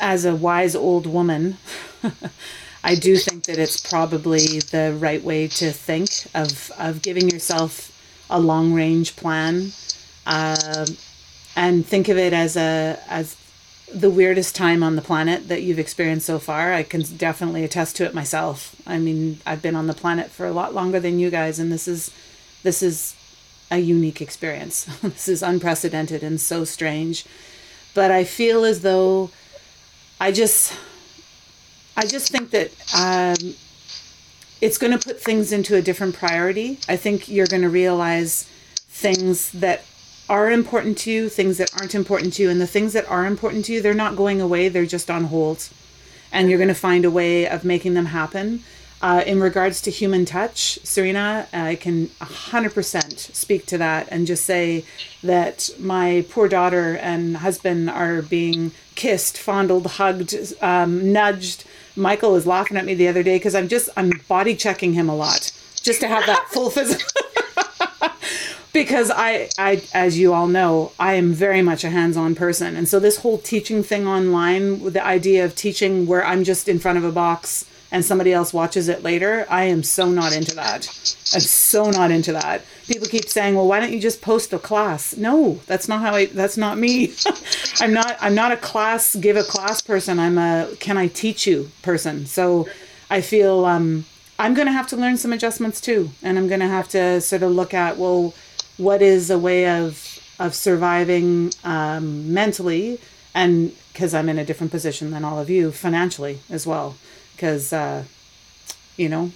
[0.00, 1.56] as a wise old woman,
[2.84, 7.94] I do think that it's probably the right way to think of, of giving yourself
[8.30, 9.72] a long range plan.
[10.26, 10.96] Um
[11.56, 13.34] and think of it as a as
[13.92, 16.72] the weirdest time on the planet that you've experienced so far.
[16.72, 18.76] I can definitely attest to it myself.
[18.86, 21.72] I mean, I've been on the planet for a lot longer than you guys, and
[21.72, 22.12] this is
[22.62, 23.14] this is
[23.70, 24.84] a unique experience.
[25.02, 27.24] this is unprecedented and so strange.
[27.94, 29.30] But I feel as though
[30.20, 30.76] I just
[31.96, 33.54] I just think that um,
[34.60, 36.78] it's going to put things into a different priority.
[36.88, 38.44] I think you're going to realize
[38.88, 39.84] things that
[40.28, 43.26] are important to you, things that aren't important to you, and the things that are
[43.26, 45.68] important to you, they're not going away, they're just on hold.
[46.30, 48.62] And you're going to find a way of making them happen.
[49.00, 54.44] Uh, in regards to human touch, Serena, I can 100% speak to that and just
[54.44, 54.84] say
[55.22, 61.64] that my poor daughter and husband are being kissed, fondled, hugged, um, nudged.
[61.94, 65.08] Michael was laughing at me the other day because I'm just, I'm body checking him
[65.08, 67.06] a lot just to have that full physical.
[68.72, 72.88] Because I, I, as you all know, I am very much a hands-on person, and
[72.88, 76.98] so this whole teaching thing online, the idea of teaching where I'm just in front
[76.98, 80.86] of a box and somebody else watches it later, I am so not into that.
[81.32, 82.62] I'm so not into that.
[82.86, 86.14] People keep saying, "Well, why don't you just post a class?" No, that's not how
[86.14, 86.26] I.
[86.26, 87.14] That's not me.
[87.80, 88.16] I'm not.
[88.20, 89.16] I'm not a class.
[89.16, 90.18] Give a class person.
[90.18, 92.26] I'm a can I teach you person.
[92.26, 92.68] So,
[93.10, 94.04] I feel um,
[94.38, 97.20] I'm going to have to learn some adjustments too, and I'm going to have to
[97.20, 98.34] sort of look at well
[98.78, 102.98] what is a way of of surviving um, mentally
[103.34, 106.96] and because i'm in a different position than all of you financially as well.
[107.34, 108.04] Because uh,
[108.96, 109.32] you know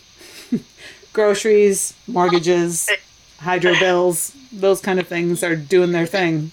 [1.13, 2.91] groceries mortgages
[3.39, 6.53] hydro bills those kind of things are doing their thing.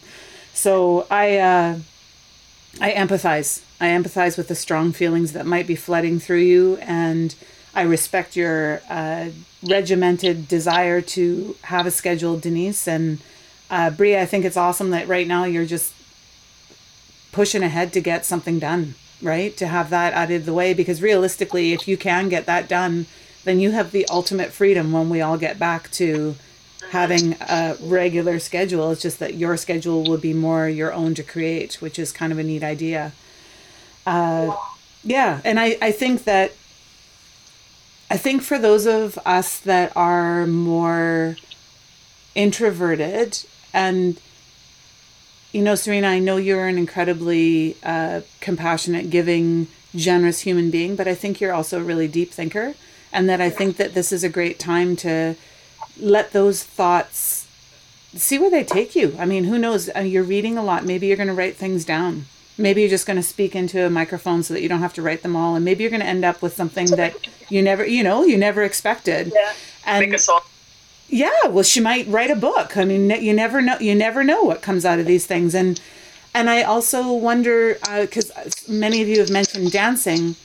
[0.53, 1.79] So i uh,
[2.81, 3.61] i empathize.
[3.81, 7.33] I empathize with the strong feelings that might be flooding through you and
[7.79, 9.29] I respect your uh,
[9.63, 12.89] regimented desire to have a schedule, Denise.
[12.89, 13.21] And
[13.69, 15.93] uh, Bria, I think it's awesome that right now you're just
[17.31, 19.55] pushing ahead to get something done, right?
[19.55, 20.73] To have that out of the way.
[20.73, 23.05] Because realistically, if you can get that done,
[23.45, 26.35] then you have the ultimate freedom when we all get back to
[26.91, 28.91] having a regular schedule.
[28.91, 32.33] It's just that your schedule will be more your own to create, which is kind
[32.33, 33.13] of a neat idea.
[34.05, 34.53] Uh,
[35.01, 36.51] yeah, and I, I think that
[38.11, 41.35] I think for those of us that are more
[42.33, 44.19] introverted and
[45.51, 51.07] you know Serena I know you're an incredibly uh, compassionate giving generous human being but
[51.07, 52.73] I think you're also a really deep thinker
[53.13, 55.35] and that I think that this is a great time to
[55.99, 57.47] let those thoughts
[58.15, 59.15] see where they take you.
[59.19, 59.89] I mean who knows?
[59.95, 60.83] Uh, you're reading a lot.
[60.83, 62.25] Maybe you're going to write things down
[62.59, 65.01] maybe you're just going to speak into a microphone so that you don't have to
[65.01, 67.15] write them all and maybe you're going to end up with something that
[67.49, 69.31] you never you know you never expected.
[69.33, 69.53] Yeah.
[69.85, 70.41] and Make a song.
[71.07, 72.77] yeah well she might write a book.
[72.77, 75.55] I mean you never know you never know what comes out of these things.
[75.55, 75.79] And
[76.33, 78.31] and i also wonder because
[78.67, 80.35] many of you have mentioned dancing.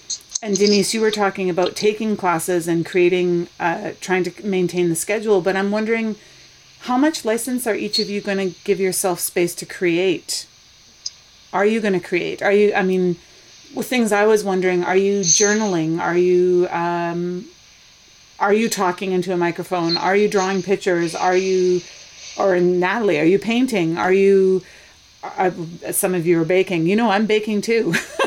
[0.43, 4.95] And denise you were talking about taking classes and creating uh, trying to maintain the
[4.97, 6.17] schedule but i'm wondering
[6.81, 10.47] how much license are each of you going to give yourself space to create
[11.55, 12.43] are you going to create?
[12.43, 13.17] Are you i mean
[13.75, 16.01] with things i was wondering are you journaling?
[16.01, 17.47] Are you um,
[18.39, 19.97] are you talking into a microphone?
[19.97, 21.15] Are you drawing pictures?
[21.15, 21.81] Are you
[22.37, 23.97] or natalie are you painting?
[23.97, 24.63] Are you
[25.23, 25.51] uh,
[25.93, 26.87] some of you are baking.
[26.87, 27.95] You know i'm baking too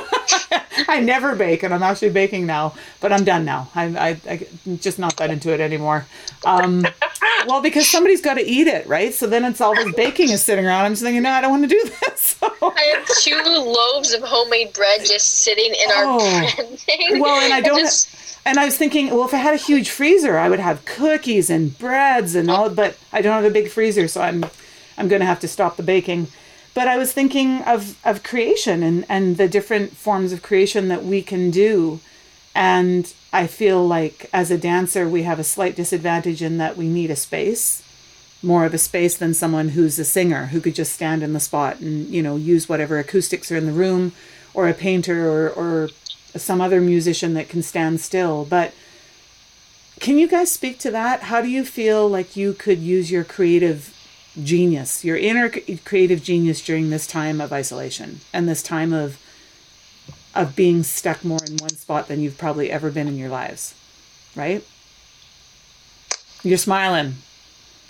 [0.96, 3.86] i never bake and i'm actually baking now but i'm done now i,
[4.28, 6.06] I, am just not that into it anymore
[6.46, 6.86] um,
[7.48, 10.42] well because somebody's got to eat it right so then it's all this baking is
[10.44, 13.08] sitting around i'm just thinking no i don't want to do this so I have
[13.22, 16.48] two loaves of homemade bread just sitting in our Oh.
[16.76, 17.20] thing.
[17.20, 17.80] Well, and I don't.
[17.80, 18.10] just-
[18.46, 21.50] and I was thinking, well, if I had a huge freezer, I would have cookies
[21.50, 22.70] and breads and all.
[22.70, 24.46] But I don't have a big freezer, so I'm,
[24.98, 26.28] I'm going to have to stop the baking.
[26.78, 31.04] But I was thinking of of creation and and the different forms of creation that
[31.04, 32.02] we can do,
[32.54, 36.88] and I feel like as a dancer, we have a slight disadvantage in that we
[36.88, 37.82] need a space,
[38.44, 41.40] more of a space than someone who's a singer who could just stand in the
[41.40, 44.12] spot and you know use whatever acoustics are in the room,
[44.54, 45.90] or a painter or or
[46.36, 48.46] some other musician that can stand still.
[48.46, 48.72] But
[50.00, 51.24] can you guys speak to that?
[51.24, 53.97] How do you feel like you could use your creative
[54.44, 55.50] genius, your inner
[55.84, 59.20] creative genius during this time of isolation and this time of
[60.36, 63.74] of being stuck more in one spot than you've probably ever been in your lives,
[64.36, 64.64] right?
[66.44, 67.16] You're smiling.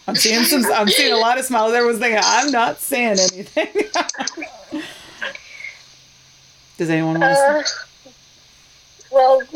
[0.07, 0.63] I'm seeing some.
[0.71, 1.73] I'm seeing a lot of smiles.
[1.73, 3.67] Everyone's thinking, "I'm not saying anything."
[6.77, 7.39] Does anyone want to?
[7.41, 7.63] Uh,
[9.11, 9.41] well,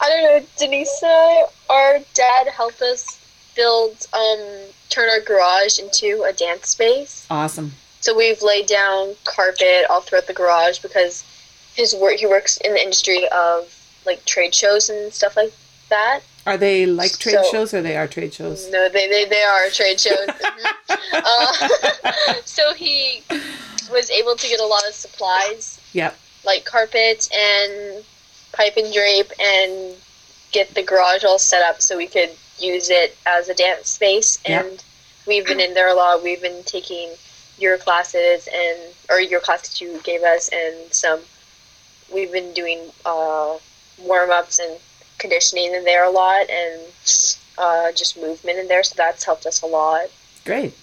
[0.00, 0.46] I don't know.
[0.58, 3.23] Denise and I, our dad helped us
[3.54, 4.38] build, um,
[4.88, 7.26] turn our garage into a dance space.
[7.30, 7.72] Awesome.
[8.00, 11.24] So we've laid down carpet all throughout the garage because
[11.74, 12.16] his work.
[12.16, 13.72] He works in the industry of
[14.06, 15.52] like trade shows and stuff like
[15.88, 16.20] that.
[16.46, 18.70] Are they like trade So- shows or they are trade shows?
[18.70, 20.28] No, they they, they are trade shows.
[21.12, 21.52] Uh,
[22.44, 23.22] so he
[23.90, 26.16] was able to get a lot of supplies Yep.
[26.44, 28.04] like carpet and
[28.52, 29.94] pipe and drape and
[30.54, 34.38] get the garage all set up so we could use it as a dance space
[34.48, 34.64] Yep.
[34.64, 34.84] and
[35.26, 37.10] we've been in there a lot we've been taking
[37.58, 38.78] your classes and
[39.10, 41.20] or your classes you gave us and some
[42.14, 43.58] we've been doing uh,
[44.00, 44.78] warm-ups and
[45.18, 46.80] conditioning in there a lot and
[47.58, 50.06] uh, just movement in there so that's helped us a lot
[50.44, 50.74] Great.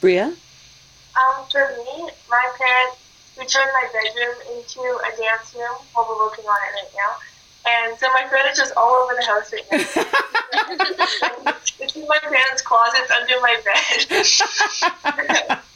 [0.00, 0.26] Bria?
[0.26, 1.96] Um, for me,
[2.28, 2.98] my parents,
[3.38, 5.76] we turned my bedroom into a dance room.
[5.96, 7.16] Well, we're working on it right now.
[7.66, 9.78] And so my furniture's all over the house right now.
[11.80, 15.58] it's in my parents' closets under my bed.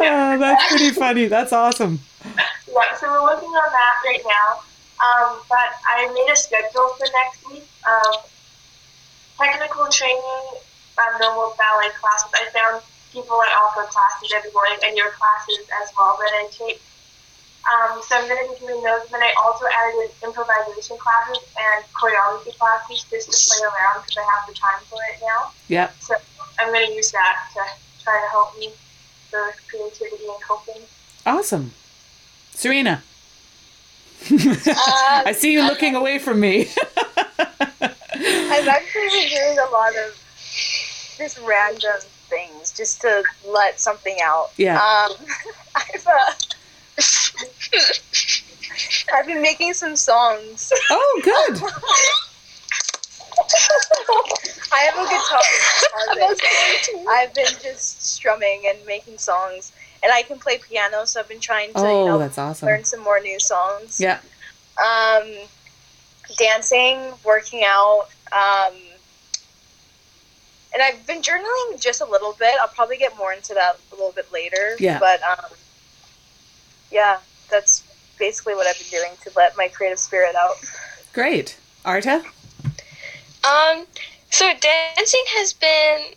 [0.00, 1.26] Oh, that's pretty funny.
[1.26, 2.00] That's awesome.
[2.24, 4.60] yeah, so we're working on that right now.
[5.02, 8.30] Um, but I made a schedule for next week of
[9.38, 10.44] technical training,
[10.98, 12.30] um, normal ballet classes.
[12.34, 16.48] I found people that offer classes every morning and your classes as well that I
[16.50, 16.80] take.
[17.62, 19.08] Um, so I'm going to be doing those.
[19.10, 24.18] Then I also added in improvisation classes and choreography classes just to play around because
[24.18, 25.52] I have the time for it now.
[25.68, 25.94] Yep.
[26.00, 26.14] So
[26.58, 27.60] I'm going to use that to
[28.02, 28.72] try to help me
[29.30, 30.82] for creativity and coping.
[31.24, 31.72] Awesome.
[32.50, 33.02] Serena?
[34.30, 36.68] I see you looking away from me.
[37.80, 40.18] I've actually been doing a lot of
[41.16, 44.50] just random things just to let something out.
[44.56, 44.76] Yeah.
[44.76, 45.16] Um,
[45.74, 46.32] I've uh,
[49.14, 50.72] I've been making some songs.
[50.90, 51.60] oh, good.
[54.72, 55.40] I have a guitar.
[56.14, 56.40] closet.
[57.08, 59.72] I've been just strumming and making songs,
[60.02, 62.66] and I can play piano, so I've been trying to you Oh, know that's awesome.
[62.66, 64.00] learn some more new songs.
[64.00, 64.20] Yeah.
[64.82, 65.30] Um,
[66.38, 68.72] dancing, working out, um,
[70.72, 72.54] and I've been journaling just a little bit.
[72.60, 74.76] I'll probably get more into that a little bit later.
[74.78, 74.98] Yeah.
[74.98, 75.50] But um,
[76.92, 77.18] yeah,
[77.50, 77.82] that's
[78.18, 80.56] basically what I've been doing to let my creative spirit out.
[81.12, 81.58] Great.
[81.84, 82.22] Arta?
[83.44, 83.86] Um,
[84.30, 86.14] so dancing has been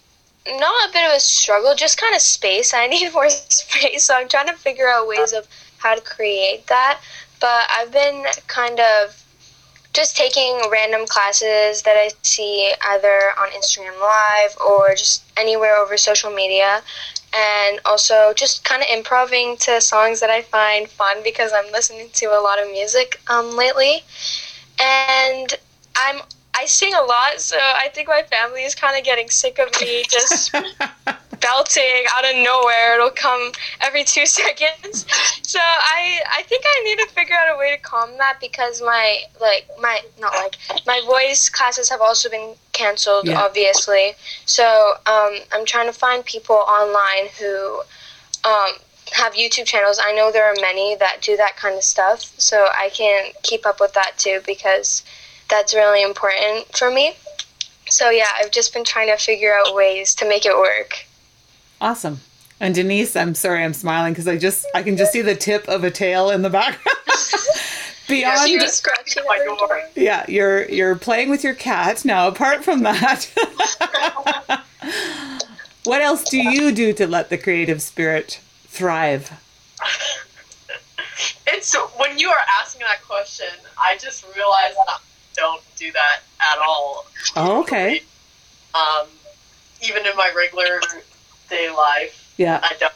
[0.60, 2.74] not a bit of a struggle, just kind of space.
[2.74, 5.48] I need more space, so I'm trying to figure out ways of
[5.78, 7.00] how to create that.
[7.40, 9.22] But I've been kind of
[9.94, 15.96] just taking random classes that I see either on Instagram Live or just anywhere over
[15.96, 16.82] social media.
[17.36, 22.10] And also just kind of improving to songs that I find fun because I'm listening
[22.14, 24.04] to a lot of music um, lately,
[24.80, 25.54] and
[25.96, 26.22] I'm
[26.58, 29.70] I sing a lot, so I think my family is kind of getting sick of
[29.82, 30.56] me just
[31.46, 32.96] belting out of nowhere.
[32.96, 35.06] It'll come every two seconds.
[35.44, 38.82] So I I think I need to figure out a way to calm that because
[38.82, 40.56] my like my not like
[40.88, 43.42] my voice classes have also been canceled, Yeah.
[43.42, 44.14] obviously.
[44.46, 44.66] So
[45.06, 47.82] um, I'm trying to find people online who
[48.44, 48.72] um,
[49.14, 50.00] have YouTube channels.
[50.04, 53.66] I know there are many that do that kind of stuff, so I can keep
[53.66, 55.04] up with that too because
[55.50, 57.14] that's really important for me.
[57.88, 61.05] So yeah, I've just been trying to figure out ways to make it work.
[61.86, 62.20] Awesome.
[62.60, 65.68] And Denise, I'm sorry, I'm smiling because I just I can just see the tip
[65.68, 66.98] of a tail in the background.
[68.08, 69.84] Beyond, She was scratching my door.
[69.94, 72.04] yeah, you're you're playing with your cat.
[72.04, 73.30] Now, apart from that,
[75.84, 79.32] what else do you do to let the creative spirit thrive?
[81.48, 83.48] It's when you are asking that question,
[83.80, 84.98] I just realized that I
[85.36, 87.06] don't do that at all.
[87.36, 88.02] Oh, okay.
[88.74, 89.08] Um,
[89.82, 90.82] even in my regular
[91.50, 92.60] day life, Yeah.
[92.64, 92.94] I don't.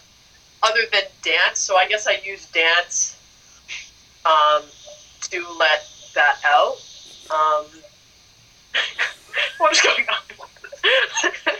[0.62, 3.16] Other than dance, so I guess I use dance
[4.26, 4.64] um,
[5.22, 6.76] to let that out.
[7.32, 7.66] Um,
[9.58, 11.56] what is going on?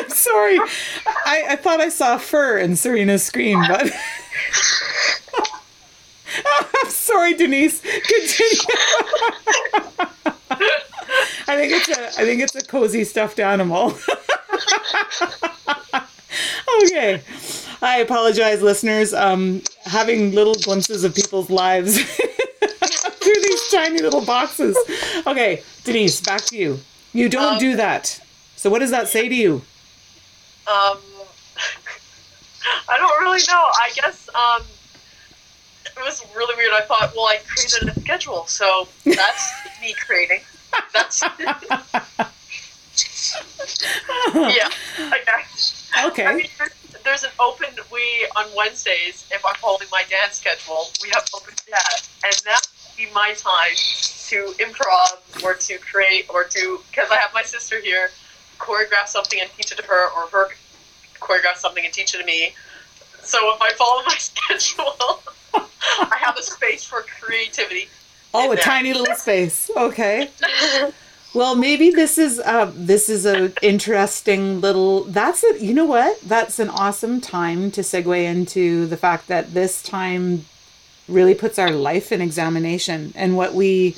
[0.00, 0.58] I'm sorry.
[1.26, 3.90] I, I thought I saw fur in Serena's screen, but
[6.84, 7.80] I'm sorry, Denise.
[7.82, 8.60] Continue.
[11.48, 13.94] I think it's a I think it's a cozy stuffed animal.
[16.92, 17.22] Okay.
[17.80, 19.12] I apologize, listeners.
[19.14, 24.76] Um, having little glimpses of people's lives through these tiny little boxes.
[25.26, 26.78] Okay, Denise, back to you.
[27.12, 28.20] You don't Um, do that.
[28.56, 29.62] So what does that say to you?
[30.66, 30.98] Um,
[32.88, 33.54] I don't really know.
[33.60, 34.62] I guess um,
[35.84, 36.72] it was really weird.
[36.72, 40.40] I thought, well, I created a schedule, so that's me creating.
[40.92, 41.20] That's
[44.34, 44.68] yeah.
[45.00, 46.06] Okay.
[46.06, 46.24] Okay.
[46.26, 46.46] I mean,
[46.92, 47.68] there's, there's an open.
[47.92, 52.60] We on Wednesdays, if I'm following my dance schedule, we have open chat, and that
[52.60, 53.74] would be my time
[54.28, 58.10] to improv or to create or to because I have my sister here,
[58.58, 60.48] choreograph something and teach it to her, or her
[61.20, 62.54] choreograph something and teach it to me.
[63.22, 65.22] So if I follow my schedule,
[65.54, 67.88] I have a space for creativity.
[68.34, 69.70] Oh, a in tiny little space.
[69.76, 70.30] Okay.
[71.34, 75.04] Well, maybe this is uh, this is a interesting little.
[75.04, 75.62] That's it.
[75.62, 76.20] You know what?
[76.20, 80.44] That's an awesome time to segue into the fact that this time
[81.08, 83.96] really puts our life in examination and what we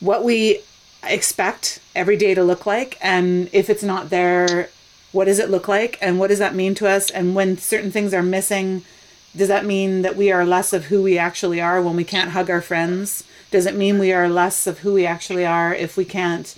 [0.00, 0.60] what we
[1.04, 4.68] expect every day to look like, and if it's not there,
[5.12, 7.10] what does it look like, and what does that mean to us?
[7.10, 8.82] And when certain things are missing,
[9.36, 12.30] does that mean that we are less of who we actually are when we can't
[12.30, 13.22] hug our friends?
[13.52, 16.56] Does it mean we are less of who we actually are if we can't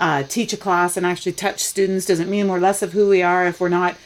[0.00, 2.06] uh, teach a class and actually touch students?
[2.06, 3.96] doesn't mean we're less of who we are if we're not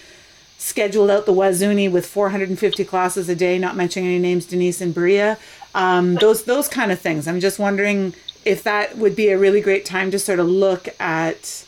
[0.58, 4.94] scheduled out the Wazuni with 450 classes a day, not mentioning any names, Denise and
[4.94, 5.38] Bria.
[5.74, 7.28] Um, those those kind of things.
[7.28, 8.14] I'm just wondering
[8.44, 11.64] if that would be a really great time to sort of look at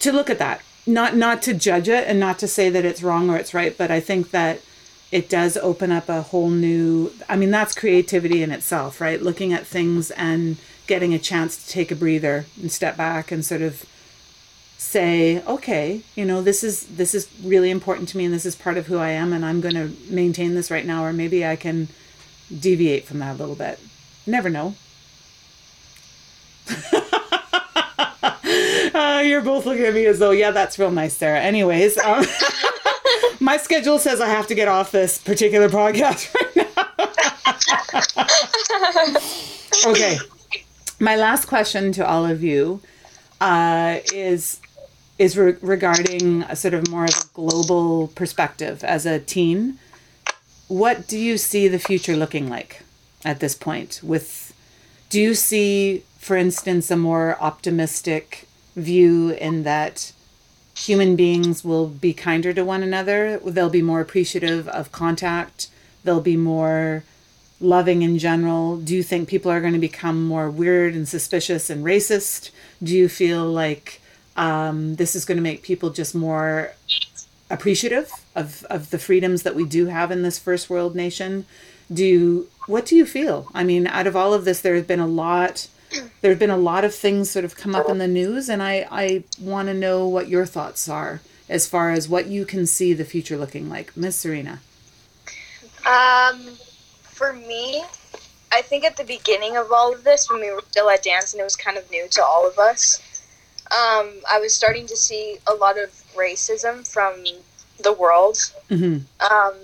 [0.00, 3.02] to look at that not not to judge it and not to say that it's
[3.02, 4.60] wrong or it's right but i think that
[5.10, 9.52] it does open up a whole new i mean that's creativity in itself right looking
[9.52, 10.56] at things and
[10.86, 13.84] getting a chance to take a breather and step back and sort of
[14.76, 18.54] say okay you know this is this is really important to me and this is
[18.54, 21.46] part of who i am and i'm going to maintain this right now or maybe
[21.46, 21.88] i can
[22.60, 23.80] deviate from that a little bit
[24.26, 24.74] never know
[28.94, 31.40] Uh, you're both looking at me as though, yeah, that's real nice, Sarah.
[31.40, 32.24] Anyways, um,
[33.40, 36.56] my schedule says I have to get off this particular podcast right
[39.84, 39.90] now.
[39.90, 40.18] okay.
[41.04, 42.80] My last question to all of you
[43.38, 44.58] uh, is
[45.18, 49.78] is re- regarding a sort of more of a global perspective as a teen.
[50.66, 52.80] What do you see the future looking like
[53.22, 54.00] at this point?
[54.02, 54.54] With
[55.10, 60.10] do you see, for instance, a more optimistic view in that
[60.74, 63.38] human beings will be kinder to one another?
[63.44, 65.68] They'll be more appreciative of contact.
[66.02, 67.04] They'll be more
[67.60, 68.76] loving in general.
[68.76, 72.50] Do you think people are going to become more weird and suspicious and racist?
[72.82, 74.00] Do you feel like
[74.36, 76.72] um, this is going to make people just more
[77.50, 81.46] appreciative of, of the freedoms that we do have in this first world nation?
[81.92, 83.48] Do you, what do you feel?
[83.54, 85.68] I mean, out of all of this, there has been a lot.
[86.22, 88.62] There have been a lot of things sort of come up in the news, and
[88.62, 91.20] I, I want to know what your thoughts are.
[91.48, 94.60] as far as what you can see the future looking like, Miss Serena?
[95.86, 96.56] Um,
[97.24, 97.82] for me,
[98.52, 101.32] I think at the beginning of all of this, when we were still at dance
[101.32, 103.00] and it was kind of new to all of us,
[103.70, 107.24] um, I was starting to see a lot of racism from
[107.82, 108.36] the world.
[108.68, 108.98] hmm
[109.30, 109.54] Um,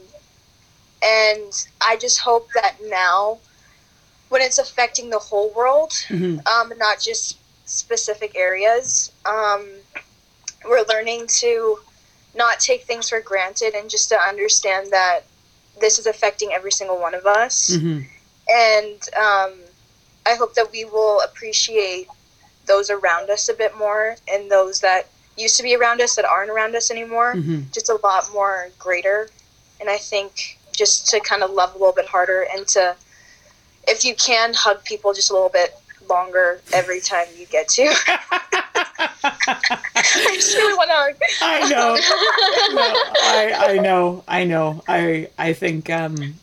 [1.03, 3.39] and I just hope that now,
[4.31, 9.69] when it's affecting the whole world, hmm um, not just specific areas, um,
[10.65, 11.79] we're learning to
[12.35, 15.25] not take things for granted and just to understand that
[15.81, 17.75] this is affecting every single one of us.
[17.75, 18.01] hmm
[18.49, 19.53] And um,
[20.27, 22.09] I hope that we will appreciate
[22.67, 26.25] those around us a bit more and those that used to be around us that
[26.25, 29.29] aren't around us anymore hmm just a lot more greater.
[29.81, 32.97] And I think just to kind of love a little bit harder and to,
[33.87, 35.75] if you can, hug people just a little bit
[36.09, 37.85] longer every time you get to.
[39.01, 41.25] I just really want to.
[41.43, 41.97] I know.
[42.75, 42.83] No,
[43.23, 44.25] I, I know.
[44.29, 44.83] I know.
[44.89, 46.35] I I think um,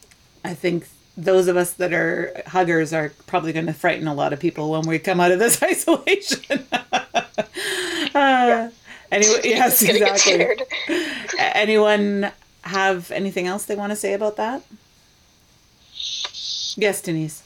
[0.44, 4.34] I think those of us that are huggers are probably going to frighten a lot
[4.34, 6.64] of people when we come out of this isolation.
[6.72, 8.70] uh,
[9.12, 11.06] anyway, yes, Just gonna get exactly.
[11.40, 12.32] Anyone
[12.62, 14.62] have anything else they want to say about that?
[16.76, 17.42] Yes, Denise.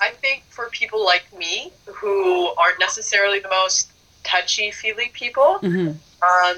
[0.00, 3.91] I think for people like me who aren't necessarily the most
[4.24, 5.88] touchy feely people, hmm
[6.22, 6.56] um,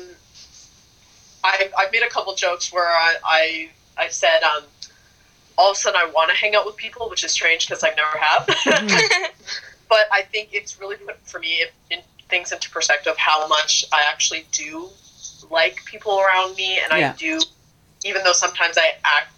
[1.42, 4.64] I've, I've made a couple jokes where I, I I've said um,
[5.56, 7.84] all of a sudden I want to hang out with people, which is strange because
[7.84, 8.46] I never have.
[9.88, 13.84] but I think it's really put for me it, in things into perspective how much
[13.92, 14.88] I actually do
[15.50, 17.12] like people around me, and Yeah.
[17.12, 17.40] I do,
[18.04, 19.30] even though sometimes I act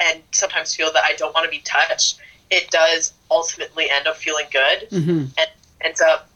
[0.00, 2.18] and sometimes feel that I don't want to be touched.
[2.50, 4.88] It does ultimately end up feeling good.
[4.90, 5.24] hmm
[5.80, 6.28] Ends up,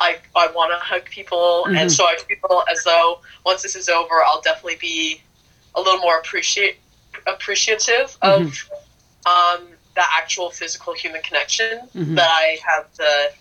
[0.00, 1.78] I I want to hug people, Mhm.
[1.78, 5.22] and so I feel as though once this is over, I'll definitely be
[5.74, 6.78] a little more appreciate
[7.26, 8.40] appreciative of
[9.26, 12.14] um, the actual physical human connection Mhm.
[12.16, 13.32] that I have the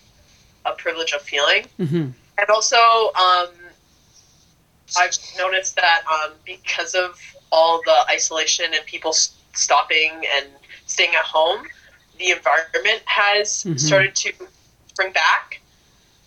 [0.65, 2.77] a privilege of feeling, hmm and also
[3.15, 3.49] um,
[4.97, 7.19] I've noticed that um, because of
[7.51, 10.47] all the isolation and people s- stopping and
[10.85, 11.65] staying at home,
[12.17, 13.79] the environment has Mhm.
[13.79, 14.33] started to
[14.95, 15.59] bring back.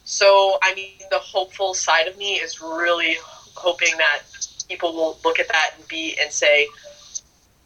[0.06, 3.16] So, I mean, the hopeful side of me is really
[3.54, 4.22] hoping that
[4.68, 6.68] people will look at that and be and say,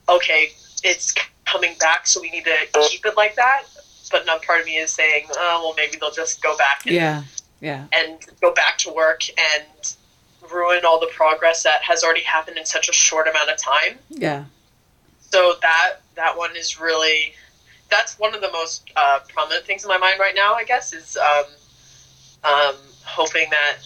[0.09, 0.49] okay,
[0.83, 1.15] it's
[1.45, 2.57] coming back, so we need to
[2.89, 3.65] keep it like that.
[4.11, 6.95] But another part of me is saying, oh, well, maybe they'll just go back and
[6.95, 7.23] Yeah.
[7.61, 7.85] Yeah.
[7.93, 9.95] and go back to work and
[10.51, 13.99] ruin all the progress that has already happened in such a short amount of time.
[14.09, 14.45] Yeah.
[15.21, 17.35] So that that one is really
[17.91, 20.55] that's one of the most uh, prominent things in my mind right now.
[20.55, 21.45] I guess is um,
[22.45, 22.75] um,
[23.05, 23.77] hoping that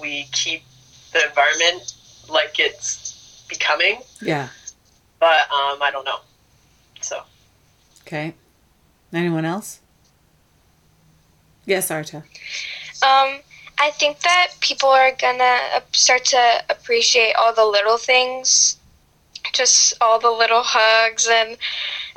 [0.00, 0.62] we keep
[1.12, 1.94] the environment
[2.28, 4.48] like it's becoming, Yeah.
[5.20, 6.20] but um, I don't know.
[7.00, 7.22] So
[8.06, 8.34] Okay.
[9.12, 9.80] Anyone else?
[11.64, 12.18] Yes, Arta.
[13.02, 13.40] Um,
[13.78, 18.76] I think that people are gonna uh, start to appreciate all the little things,
[19.52, 21.56] just all the little hugs and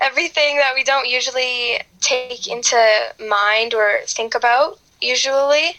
[0.02, 2.78] everything that we don't usually take into
[3.28, 5.76] mind or think about usually,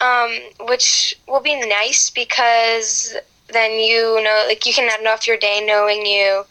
[0.00, 0.30] um,
[0.66, 3.16] which will be nice because
[3.48, 6.44] then you know, like you can end off your day knowing you.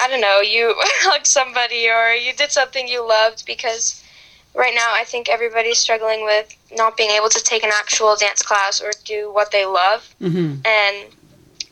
[0.00, 4.02] I don't know, you hugged somebody or you did something you loved because
[4.54, 8.42] right now I think everybody's struggling with not being able to take an actual dance
[8.42, 10.14] class or do what they love.
[10.18, 11.06] hmm And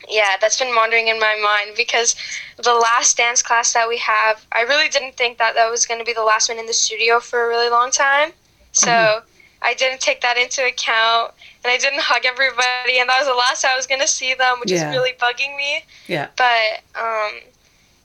[0.09, 2.15] yeah, that's been wandering in my mind because
[2.57, 5.99] the last dance class that we have, I really didn't think that that was going
[5.99, 8.33] to be the last one in the studio for a really long time.
[8.73, 9.23] So Mhm.
[9.61, 13.33] I didn't take that into account and I didn't hug everybody and that was the
[13.35, 14.89] last I was going to see them, which Yeah.
[14.89, 15.85] is really bugging me.
[16.07, 16.27] Yeah.
[16.35, 17.41] But um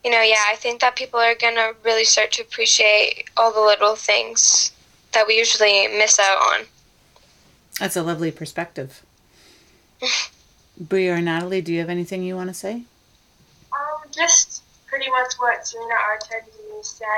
[0.04, 3.50] you know, yeah, I think that people are going to really start to appreciate all
[3.52, 4.70] the little things
[5.10, 6.68] that we usually miss out on.
[7.80, 9.02] That's a lovely perspective.
[10.78, 12.82] Bria or Natalie, do you have anything you want to say?
[13.72, 16.42] Um, just pretty much what Serena Arta
[16.82, 17.08] said.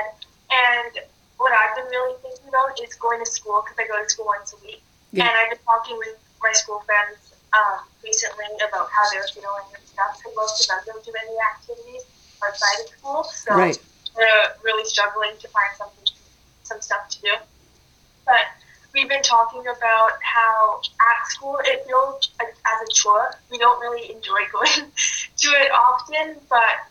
[0.51, 0.99] And
[1.39, 4.27] what I've been really thinking about is going to school because I go to school
[4.27, 4.83] once a week.
[5.11, 5.23] Yeah.
[5.23, 9.83] And I've been talking with my school friends um, recently about how they're feeling and
[9.87, 10.19] stuff.
[10.19, 12.03] Because most of them don't do any activities
[12.43, 13.23] outside of school.
[13.23, 13.79] So Right.
[14.15, 16.05] they're really struggling to find something,
[16.63, 17.33] some stuff to do.
[18.25, 18.45] But
[18.93, 22.51] we've been talking about how at school it feels as
[22.83, 23.31] a chore.
[23.49, 26.83] We don't really enjoy going to it often, but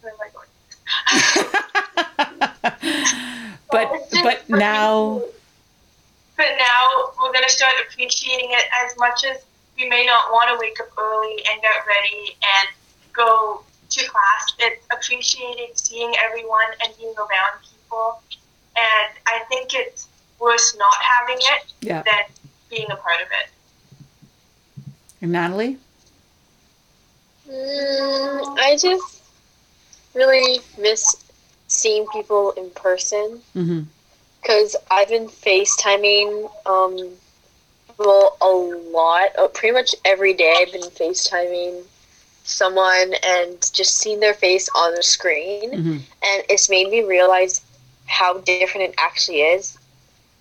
[0.00, 1.50] where am I going?
[3.70, 5.28] but It's but now cool.
[6.36, 9.44] But now we're gonna start appreciating it as much as
[9.76, 12.68] we may not want to wake up early and get ready and
[13.12, 14.52] go to class.
[14.58, 18.20] It's appreciating seeing everyone and being around people.
[18.76, 20.08] And I think it's
[20.40, 22.02] worse not having it Yeah.
[22.02, 22.24] than
[22.70, 23.50] being a part of it.
[25.22, 25.78] And Natalie?
[27.48, 29.22] Mm, I just
[30.14, 31.23] really miss
[31.74, 33.80] seeing people in person Mm-hmm.
[34.42, 37.16] because I've been FaceTiming um
[37.98, 38.48] well a
[38.92, 40.54] lot, uh, pretty much every day.
[40.60, 41.84] I've been FaceTiming
[42.44, 45.96] someone and just seeing their face on the screen, Mm-hmm.
[46.22, 47.62] and it's made me realize
[48.06, 49.78] how different it actually is.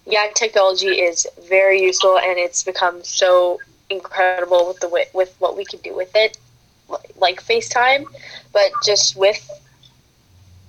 [0.05, 3.59] Yeah, technology is very useful, and it's become so
[3.89, 6.37] incredible with the with what we can do with it,
[7.17, 8.05] like FaceTime.
[8.53, 9.47] But just with,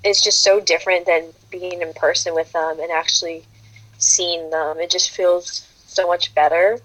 [0.04, 3.44] it's just so different than being in person with them and actually
[3.98, 4.78] seeing them.
[4.78, 6.78] It just feels so much better,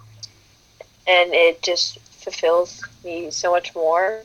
[1.06, 4.22] and it just fulfills me so much more.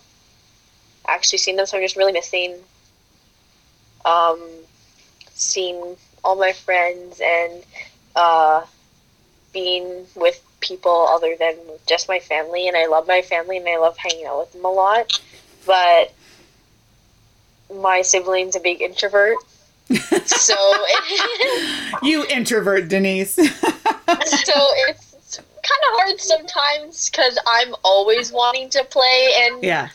[1.07, 2.57] Actually, seeing them, so I'm just really missing.
[4.05, 4.41] Um,
[5.35, 7.65] seeing all my friends and
[8.15, 8.65] uh,
[9.53, 12.69] being with people other than just my family.
[12.69, 15.21] And I love my family and I love hanging out with them a lot.
[15.67, 16.13] But
[17.73, 19.37] my sibling's a big introvert.
[20.25, 20.55] so,
[22.03, 23.35] You introvert, Denise.
[23.35, 25.15] so it's
[25.65, 29.89] kind of hard sometimes because I'm always wanting to play and yeah.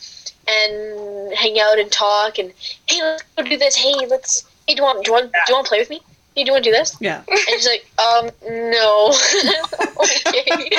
[0.48, 2.52] and hang out and talk and
[2.86, 5.38] hey let's go do this hey let's hey do you want do you want, do
[5.48, 6.00] you want to play with me
[6.34, 7.22] hey do you want to do this Yeah.
[7.28, 9.12] and she's like um no
[10.00, 10.70] okay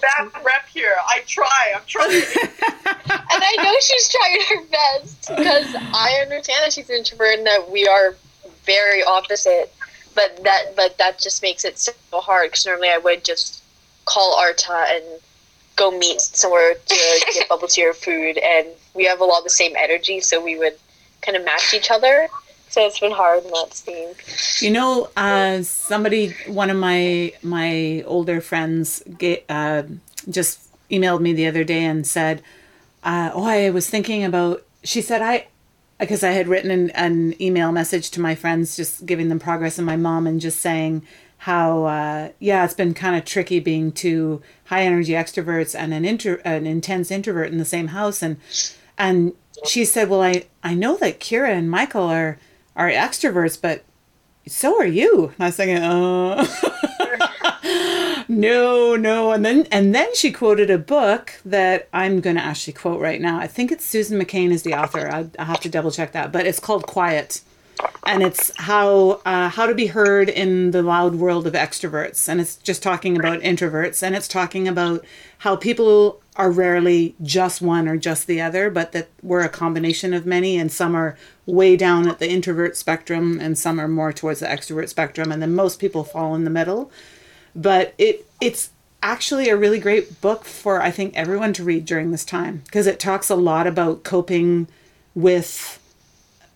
[0.00, 0.94] Bad rep here.
[1.06, 1.72] I try.
[1.74, 2.10] I'm trying.
[2.10, 7.46] and I know she's trying her best because I understand that she's an introvert and
[7.46, 8.14] that we are
[8.64, 9.72] very opposite
[10.14, 13.62] but that but that just makes it so hard because normally I would just
[14.06, 15.04] call Arta and
[15.76, 19.44] go meet somewhere to get bubble tea or food and we have a lot of
[19.44, 20.78] the same energy so we would
[21.20, 22.28] kind of match each other
[22.74, 24.14] so it's been hard not seeing
[24.60, 29.84] You know, uh, somebody, one of my my older friends, ga- uh,
[30.28, 30.60] just
[30.90, 32.42] emailed me the other day and said,
[33.04, 35.46] uh, "Oh, I was thinking about." She said, "I,"
[36.00, 39.78] because I had written an, an email message to my friends, just giving them progress,
[39.78, 41.06] and my mom, and just saying
[41.38, 46.04] how, uh, yeah, it's been kind of tricky being two high energy extroverts and an
[46.04, 48.36] intro, an intense introvert in the same house, and
[48.98, 49.32] and
[49.64, 52.36] she said, "Well, I I know that Kira and Michael are."
[52.76, 53.84] Are extroverts, but
[54.46, 55.32] so are you.
[55.38, 56.46] And I was thinking, uh,
[58.28, 59.32] no, no.
[59.32, 63.20] And then, and then she quoted a book that I'm going to actually quote right
[63.20, 63.38] now.
[63.38, 65.08] I think it's Susan McCain is the author.
[65.08, 67.42] I, I have to double check that, but it's called Quiet.
[68.06, 72.40] And it's how uh, how to be heard in the loud world of extroverts, and
[72.40, 75.04] it's just talking about introverts, and it's talking about
[75.38, 80.12] how people are rarely just one or just the other, but that we're a combination
[80.12, 81.16] of many, and some are
[81.46, 85.40] way down at the introvert spectrum, and some are more towards the extrovert spectrum, and
[85.40, 86.90] then most people fall in the middle.
[87.56, 88.70] But it it's
[89.02, 92.86] actually a really great book for I think everyone to read during this time because
[92.86, 94.66] it talks a lot about coping
[95.14, 95.78] with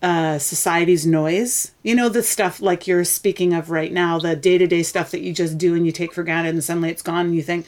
[0.01, 1.71] uh, society's noise.
[1.83, 5.11] You know, the stuff like you're speaking of right now, the day to day stuff
[5.11, 7.43] that you just do and you take for granted, and suddenly it's gone, and you
[7.43, 7.65] think,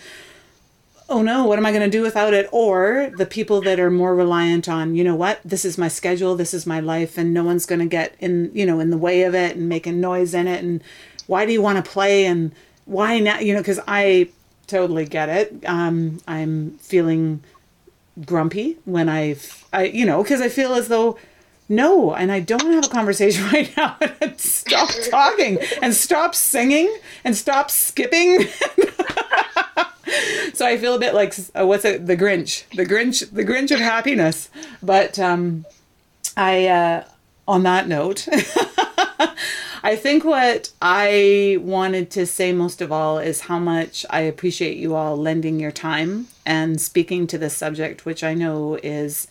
[1.10, 2.48] oh no, what am I going to do without it?
[2.54, 6.38] Or the people that are more reliant on, you know what, this is my schedule,
[6.38, 8.98] this is my life, and no one's going to get in, you know, in the
[8.98, 10.64] way of it and making noise in it.
[10.64, 10.82] And
[11.28, 12.26] why do you want to play?
[12.26, 12.54] And
[12.86, 13.44] why not?
[13.44, 14.30] You know, because I
[14.68, 15.66] totally get it.
[15.66, 17.44] Um, I'm feeling
[18.26, 21.18] grumpy when I've, I, you know, because I feel as though
[21.72, 23.98] no, and I don't want to have a conversation right now.
[24.22, 28.42] And stop talking and stop singing and stop skipping.
[30.54, 32.06] so I feel a bit like uh, what's it?
[32.06, 34.50] The Grinch, the Grinch, the Grinch of happiness.
[34.84, 35.66] But um,
[36.36, 37.06] I, uh,
[37.48, 38.28] on that note,
[39.84, 44.78] I think what I wanted to say most of all is how much I appreciate
[44.78, 49.28] you all lending your time and speaking to this subject, which I know is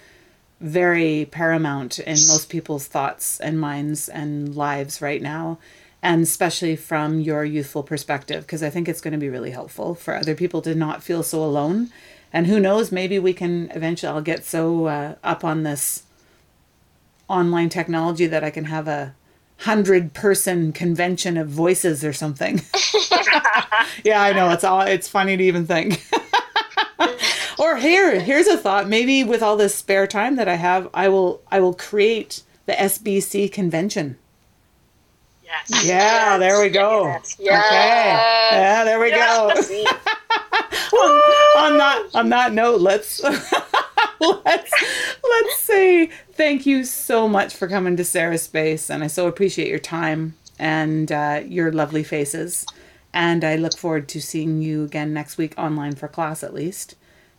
[0.61, 5.59] very paramount in most people's thoughts and minds and lives right now
[6.03, 9.95] and especially from your youthful perspective because i think it's going to be really helpful
[9.95, 11.91] for other people to not feel so alone.
[12.33, 16.05] And who knows maybe we can eventually i'll get so uh, up on this
[17.29, 19.15] online technology that i can have a
[19.59, 22.63] hundred person convention of voices or something.
[24.05, 26.07] Yeah i know it's all it's funny to even think
[27.81, 31.41] here here's a thought maybe with all this spare time that i have i will
[31.51, 34.17] i will create the sbc convention
[35.45, 35.85] Yes.
[35.85, 37.05] yeah there we go
[37.39, 39.85] yeah okay yeah there we go See?
[41.57, 43.23] on that on that note, let's
[44.21, 44.73] let's
[45.25, 49.69] let's say thank you so much for coming to Sarah's Space, and I so appreciate
[49.69, 52.67] your time and uh, your lovely faces.
[53.13, 56.95] And I look forward to seeing you again next week online for class at least.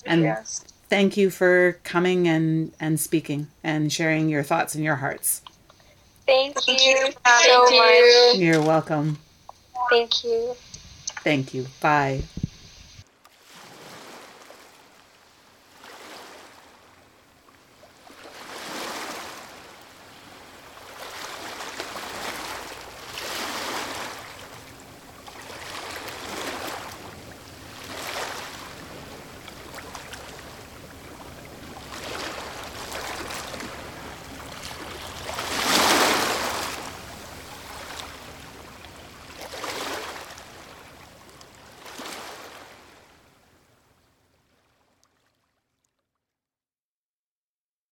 [0.06, 0.64] And Yes.
[0.90, 5.42] thank you for coming and and speaking and sharing your thoughts and your hearts.
[6.26, 8.36] Thank you so Thank much.
[8.36, 9.18] You're welcome.
[9.90, 10.56] Thank you.
[11.24, 11.68] Thank you.
[11.82, 12.24] Bye.